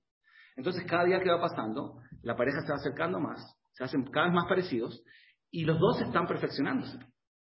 [0.56, 3.40] Entonces, cada día que va pasando, la pareja se va acercando más,
[3.72, 5.02] se hacen cada vez más parecidos
[5.52, 6.98] y los dos están perfeccionándose,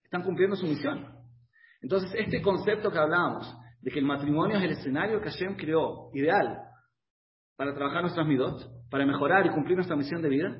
[0.04, 1.14] están cumpliendo su misión.
[1.82, 6.10] Entonces, este concepto que hablábamos, de que el matrimonio es el escenario que Hashem creó,
[6.14, 6.58] ideal,
[7.56, 10.58] para trabajar nuestras midot, para mejorar y cumplir nuestra misión de vida,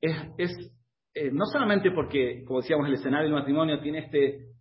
[0.00, 0.52] es,
[1.14, 4.18] eh, no solamente porque, como decíamos, el escenario del matrimonio tiene esta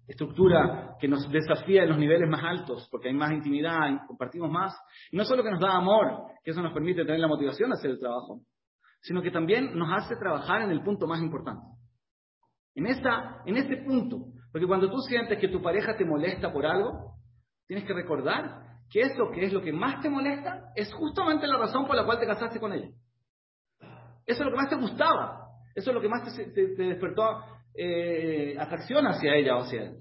[0.07, 4.73] estructura que nos desafía en los niveles más altos, porque hay más intimidad compartimos más,
[5.11, 7.75] y no solo que nos da amor, que eso nos permite tener la motivación de
[7.75, 8.41] hacer el trabajo,
[9.01, 11.61] sino que también nos hace trabajar en el punto más importante.
[12.75, 16.65] En, esta, en este punto, porque cuando tú sientes que tu pareja te molesta por
[16.65, 17.15] algo,
[17.67, 21.57] tienes que recordar que eso que es lo que más te molesta es justamente la
[21.57, 22.89] razón por la cual te casaste con ella.
[24.25, 25.47] Eso es lo que más te gustaba.
[25.73, 26.45] Eso es lo que más te,
[26.75, 27.39] despertó
[27.77, 29.97] eh, atracción hacia ella o hacia él.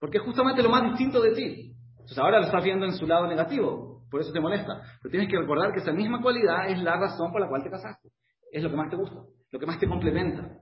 [0.00, 1.74] Porque es justamente lo más distinto de ti.
[1.92, 4.82] Entonces ahora lo estás viendo en su lado negativo, por eso te molesta.
[5.02, 7.70] Pero tienes que recordar que esa misma cualidad es la razón por la cual te
[7.70, 8.10] casaste.
[8.52, 10.58] Es lo que más te gusta, lo que más te complementa.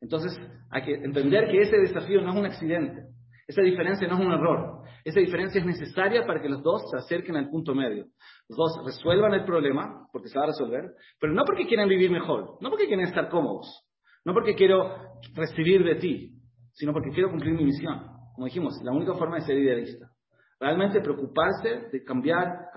[0.00, 0.38] Entonces
[0.70, 3.04] hay que entender que ese desafío no es un accidente.
[3.46, 4.82] Esa diferencia no es un error.
[5.04, 8.06] Esa diferencia es necesaria para que los dos se acerquen al punto medio.
[8.48, 12.10] Los dos resuelvan el problema, porque se va a resolver, pero no porque quieren vivir
[12.10, 13.86] mejor, no porque quieren estar cómodos,
[14.24, 14.94] no porque quiero
[15.34, 16.34] recibir de ti,
[16.72, 18.06] sino porque quiero cumplir mi misión.
[18.34, 20.10] Como dijimos, la única forma de ser idealista.
[20.58, 22.68] Realmente preocuparse de cambiar,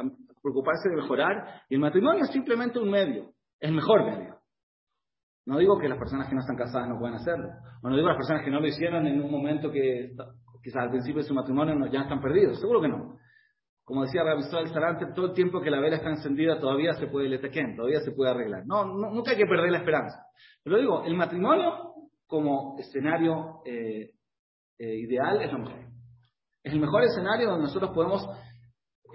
[0.41, 4.37] preocuparse de mejorar, y el matrimonio es simplemente un medio, es el mejor medio.
[5.45, 7.49] No digo que las personas que no están casadas no puedan hacerlo,
[7.81, 10.11] o no digo las personas que no lo hicieron en un momento que
[10.61, 13.17] quizás al principio de su matrimonio ya están perdidos, seguro que no.
[13.87, 17.07] Como decía Rabbi el Sarante, todo el tiempo que la vela está encendida todavía se
[17.07, 18.65] puede letequén, todavía se puede arreglar.
[18.65, 20.25] No, nunca hay que perder la esperanza.
[20.61, 21.93] Pero digo, el matrimonio
[22.27, 24.11] como escenario eh,
[24.77, 25.79] eh, ideal es lo mejor.
[26.63, 28.27] Es el mejor escenario donde nosotros podemos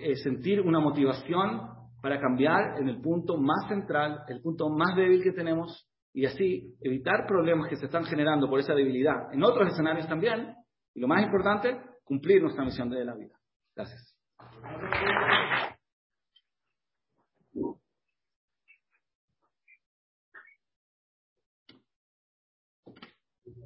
[0.00, 1.68] eh, sentir una motivación
[2.00, 6.74] para cambiar en el punto más central, el punto más débil que tenemos, y así
[6.80, 10.54] evitar problemas que se están generando por esa debilidad en otros escenarios también,
[10.94, 13.38] y lo más importante, cumplir nuestra misión de la vida.
[13.76, 14.11] Gracias.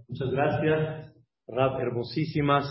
[0.08, 1.14] Muchas gracias,
[1.46, 1.80] Rab.
[1.80, 2.64] Hermosísimas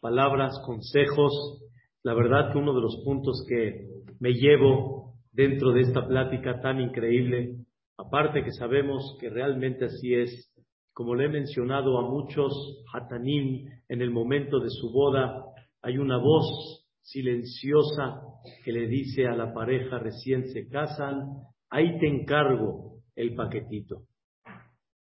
[0.00, 1.62] palabras, consejos.
[2.02, 3.86] La verdad que uno de los puntos que
[4.18, 7.56] me llevo dentro de esta plática tan increíble,
[7.96, 10.52] aparte que sabemos que realmente así es,
[10.92, 12.52] como le he mencionado a muchos
[12.92, 15.44] hatanim en el momento de su boda,
[15.82, 18.20] hay una voz silenciosa
[18.64, 24.02] que le dice a la pareja recién se casan, ahí te encargo el paquetito.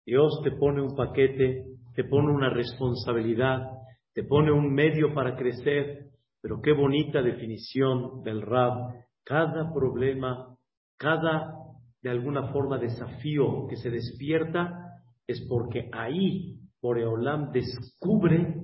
[0.05, 3.59] Dios te pone un paquete, te pone una responsabilidad,
[4.13, 6.07] te pone un medio para crecer,
[6.41, 8.93] pero qué bonita definición del Rab.
[9.23, 10.55] Cada problema,
[10.97, 11.53] cada
[12.01, 18.55] de alguna forma desafío que se despierta es porque ahí Boreolam descubre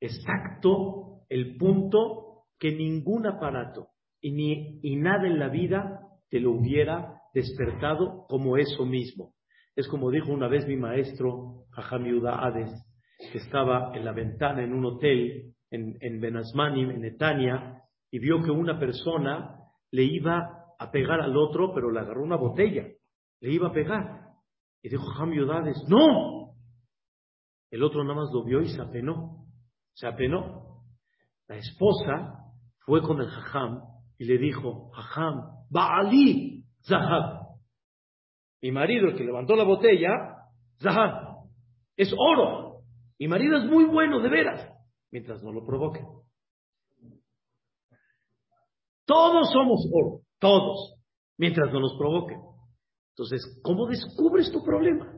[0.00, 2.29] exacto el punto
[2.60, 3.88] que ningún aparato
[4.20, 9.32] y, ni, y nada en la vida te lo hubiera despertado como eso mismo.
[9.74, 12.70] Es como dijo una vez mi maestro, Jajamiuda Hades,
[13.32, 18.50] que estaba en la ventana en un hotel en, en en Netania, y vio que
[18.50, 19.56] una persona
[19.90, 22.86] le iba a pegar al otro, pero le agarró una botella,
[23.40, 24.30] le iba a pegar.
[24.82, 26.56] Y dijo Jajamiuda Hades, ¡no!
[27.70, 29.46] El otro nada más lo vio y se apenó,
[29.94, 30.82] se apenó.
[31.46, 32.39] La esposa
[32.90, 33.82] fue con el Jajam
[34.18, 37.46] y le dijo, Jajam, Baali Zahab.
[38.60, 40.08] Mi marido, el que levantó la botella,
[40.82, 41.36] Zahab,
[41.96, 42.80] es oro.
[43.16, 44.68] Mi marido es muy bueno, de veras,
[45.12, 46.00] mientras no lo provoque.
[49.04, 50.96] Todos somos oro, todos,
[51.38, 52.34] mientras no nos provoque.
[53.10, 55.16] Entonces, ¿cómo descubres tu problema?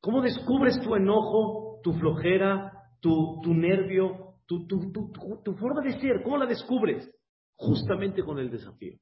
[0.00, 5.12] ¿Cómo descubres tu enojo, tu flojera, tu, tu nervio, tu, tu, tu,
[5.44, 7.10] tu, forma de ser, ¿cómo la descubres?
[7.56, 8.94] Justamente con el desafío.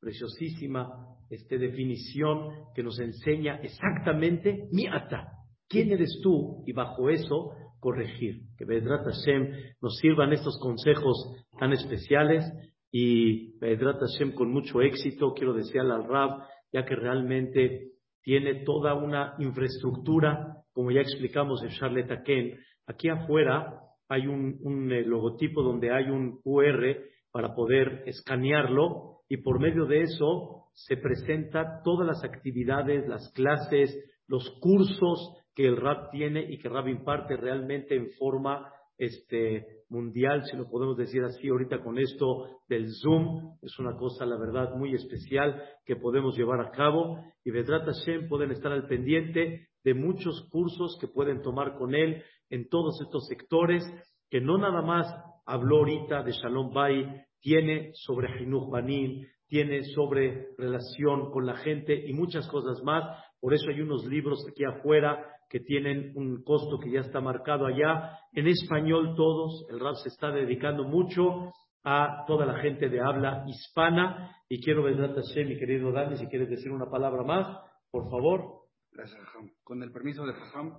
[0.00, 5.32] Preciosísima esta definición que nos enseña exactamente mi ata.
[5.68, 6.64] ¿Quién eres tú?
[6.66, 8.42] Y bajo eso corregir.
[8.56, 12.44] Que Bedrat Hashem nos sirvan estos consejos tan especiales
[12.90, 15.34] y Bedrat Hashem con mucho éxito.
[15.34, 21.70] Quiero desearle al Rab, ya que realmente tiene toda una infraestructura, como ya explicamos en
[21.70, 22.58] Charlotte Aken.
[22.86, 23.80] Aquí afuera
[24.10, 26.96] hay un, eh, logotipo donde hay un QR
[27.30, 33.96] para poder escanearlo y por medio de eso se presenta todas las actividades, las clases,
[34.26, 40.44] los cursos que el RAP tiene y que RAP imparte realmente en forma este, mundial,
[40.44, 43.56] si lo podemos decir así ahorita con esto del Zoom.
[43.62, 47.18] Es una cosa, la verdad, muy especial que podemos llevar a cabo.
[47.44, 52.22] Y Vedrat Hashem pueden estar al pendiente de muchos cursos que pueden tomar con él
[52.50, 53.84] en todos estos sectores,
[54.30, 55.06] que no nada más
[55.46, 57.06] habló ahorita de Shalom Bay,
[57.40, 63.02] tiene sobre Hinuch Banim, tiene sobre relación con la gente y muchas cosas más.
[63.40, 67.66] Por eso hay unos libros aquí afuera que tienen un costo que ya está marcado
[67.66, 68.16] allá.
[68.32, 71.52] En español todos, el RAP se está dedicando mucho
[71.82, 74.36] a toda la gente de habla hispana.
[74.48, 77.58] Y quiero ver a mi querido Dani, si quieres decir una palabra más,
[77.90, 78.59] por favor.
[78.92, 79.20] Gracias,
[79.62, 80.72] Con el permiso de Jajam,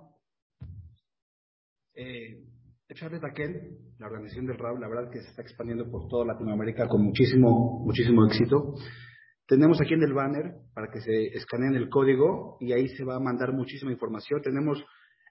[1.94, 2.44] eh,
[2.94, 6.88] Charles Aquel, la organización del RAB, la verdad que se está expandiendo por toda Latinoamérica
[6.88, 8.74] con muchísimo, muchísimo éxito.
[9.46, 13.16] Tenemos aquí en el banner para que se escaneen el código y ahí se va
[13.16, 14.42] a mandar muchísima información.
[14.42, 14.84] Tenemos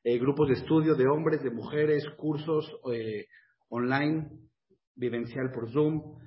[0.03, 3.27] eh, grupos de estudio de hombres, de mujeres, cursos eh,
[3.69, 4.27] online,
[4.95, 6.17] vivencial por Zoom,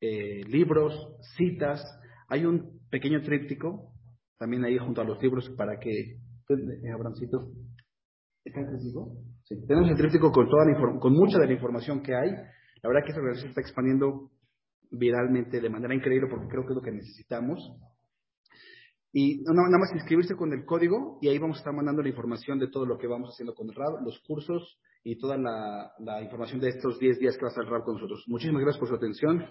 [0.00, 0.94] eh, libros,
[1.36, 1.82] citas.
[2.28, 3.91] Hay un pequeño tríptico
[4.42, 6.18] también ahí junto a los libros para que,
[6.92, 7.52] Abrancito,
[8.44, 9.22] ¿Está el tríptico?
[9.44, 9.54] Sí.
[9.68, 12.30] Tenemos el tríptico con, toda la con mucha de la información que hay.
[12.82, 14.32] La verdad que esa organización está expandiendo
[14.90, 17.60] viralmente de manera increíble porque creo que es lo que necesitamos.
[19.12, 22.08] Y no, nada más inscribirse con el código y ahí vamos a estar mandando la
[22.08, 25.92] información de todo lo que vamos haciendo con el RAB, los cursos y toda la,
[26.00, 28.24] la información de estos 10 días que va a estar el RAB con nosotros.
[28.26, 29.46] Muchísimas gracias por su atención.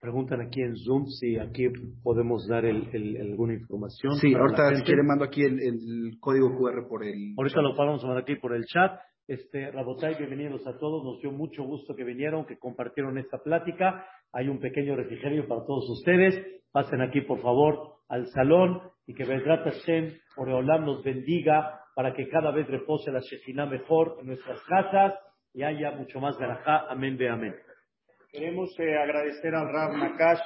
[0.00, 1.66] Preguntan aquí en Zoom si aquí
[2.04, 4.14] podemos dar el, el, alguna información.
[4.20, 7.34] Sí, ahorita si quieren mando aquí el, el, código QR por el.
[7.36, 8.92] Ahorita lo vamos a mandar aquí por el chat.
[9.26, 11.02] Este, Rabotay, bienvenidos a todos.
[11.04, 14.06] Nos dio mucho gusto que vinieron, que compartieron esta plática.
[14.32, 16.46] Hay un pequeño refrigerio para todos ustedes.
[16.70, 22.28] Pasen aquí, por favor, al salón y que Vedrat Hashem, Oreolam, nos bendiga para que
[22.28, 25.14] cada vez repose la Shekhinah mejor en nuestras casas
[25.52, 26.86] y haya mucho más garajá.
[26.88, 27.54] Amén, ve amén.
[28.38, 30.38] Queremos eh, agradecer al Rab Nakash.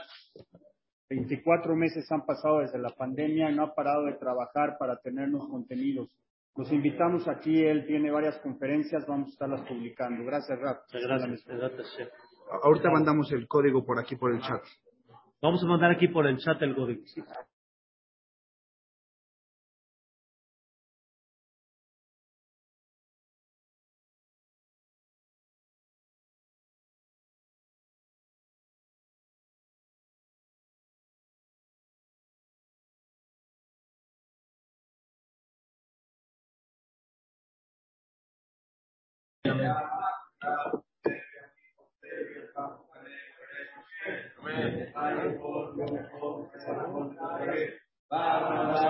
[1.10, 5.46] 24 meses han pasado desde la pandemia y no ha parado de trabajar para tenernos
[5.50, 6.08] contenidos.
[6.56, 10.24] Los invitamos aquí, él tiene varias conferencias, vamos a estarlas publicando.
[10.24, 10.78] Gracias, Rab.
[10.90, 12.10] Gracias, gracias.
[12.62, 14.62] Ahorita mandamos el código por aquí, por el chat.
[15.42, 17.02] Vamos a mandar aquí por el chat el código.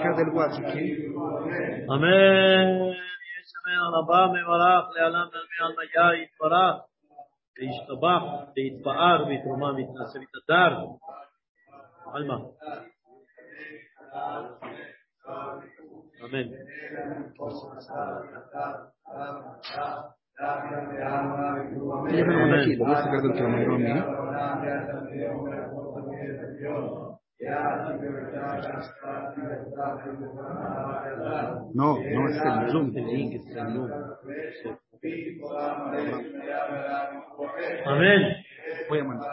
[0.04, 0.64] هذا الواجب
[1.90, 2.68] أمين
[3.38, 6.86] يسمع ربا من وراء لعلم من المجاي فراق
[7.60, 10.72] يشتبه يتفعر بيترما متناسب الدار
[12.06, 12.50] علما
[16.24, 16.54] أمين
[25.44, 25.81] أمين
[31.73, 32.97] No, no es el Zoom.
[32.97, 33.91] El link es el Zoom.
[37.85, 38.21] Amén.
[38.89, 39.31] Voy a mandar.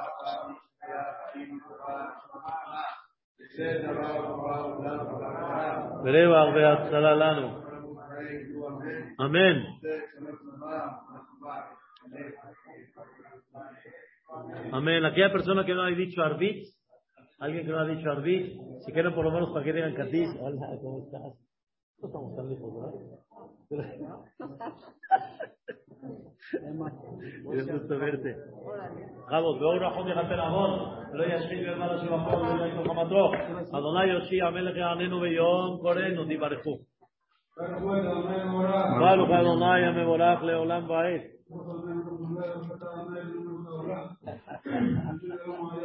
[6.05, 7.48] ורבע והצלה לנו.
[9.20, 9.57] אמן.
[14.72, 15.05] Amén.
[15.05, 16.64] Aquella persona que no ha dicho Arbit,
[17.39, 20.29] alguien que no ha dicho Arbit, si quieren por lo menos para que digan Cadiz.
[20.41, 21.21] Hola, ¿cómo estás?
[22.01, 22.73] No estamos tan lejos,
[23.69, 23.89] ¿verdad?
[27.53, 28.35] Es gusto verte.
[29.29, 30.17] Vamos, veo una joven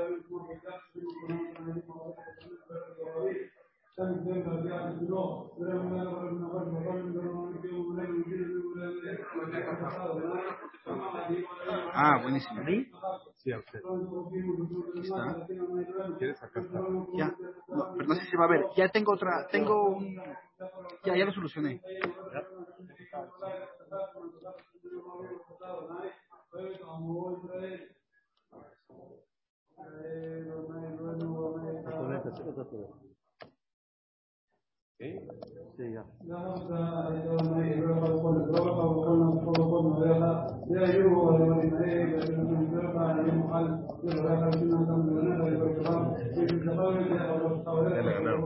[11.94, 12.60] Ah, buenísimo.
[13.36, 13.80] Sí, a usted.
[15.02, 15.46] ¿Está?
[16.18, 16.80] ¿Quieres acá está?
[17.16, 17.34] Ya.
[17.68, 18.66] No, pero no sé si va a ver.
[18.76, 19.46] Ya tengo otra.
[19.50, 20.16] Tengo un.
[21.04, 21.80] Ya, ya lo solucioné.
[34.98, 35.20] ¿Sí?
[35.76, 36.04] Sí, ya.
[40.84, 40.92] Ya
[48.02, 48.44] le ganaron.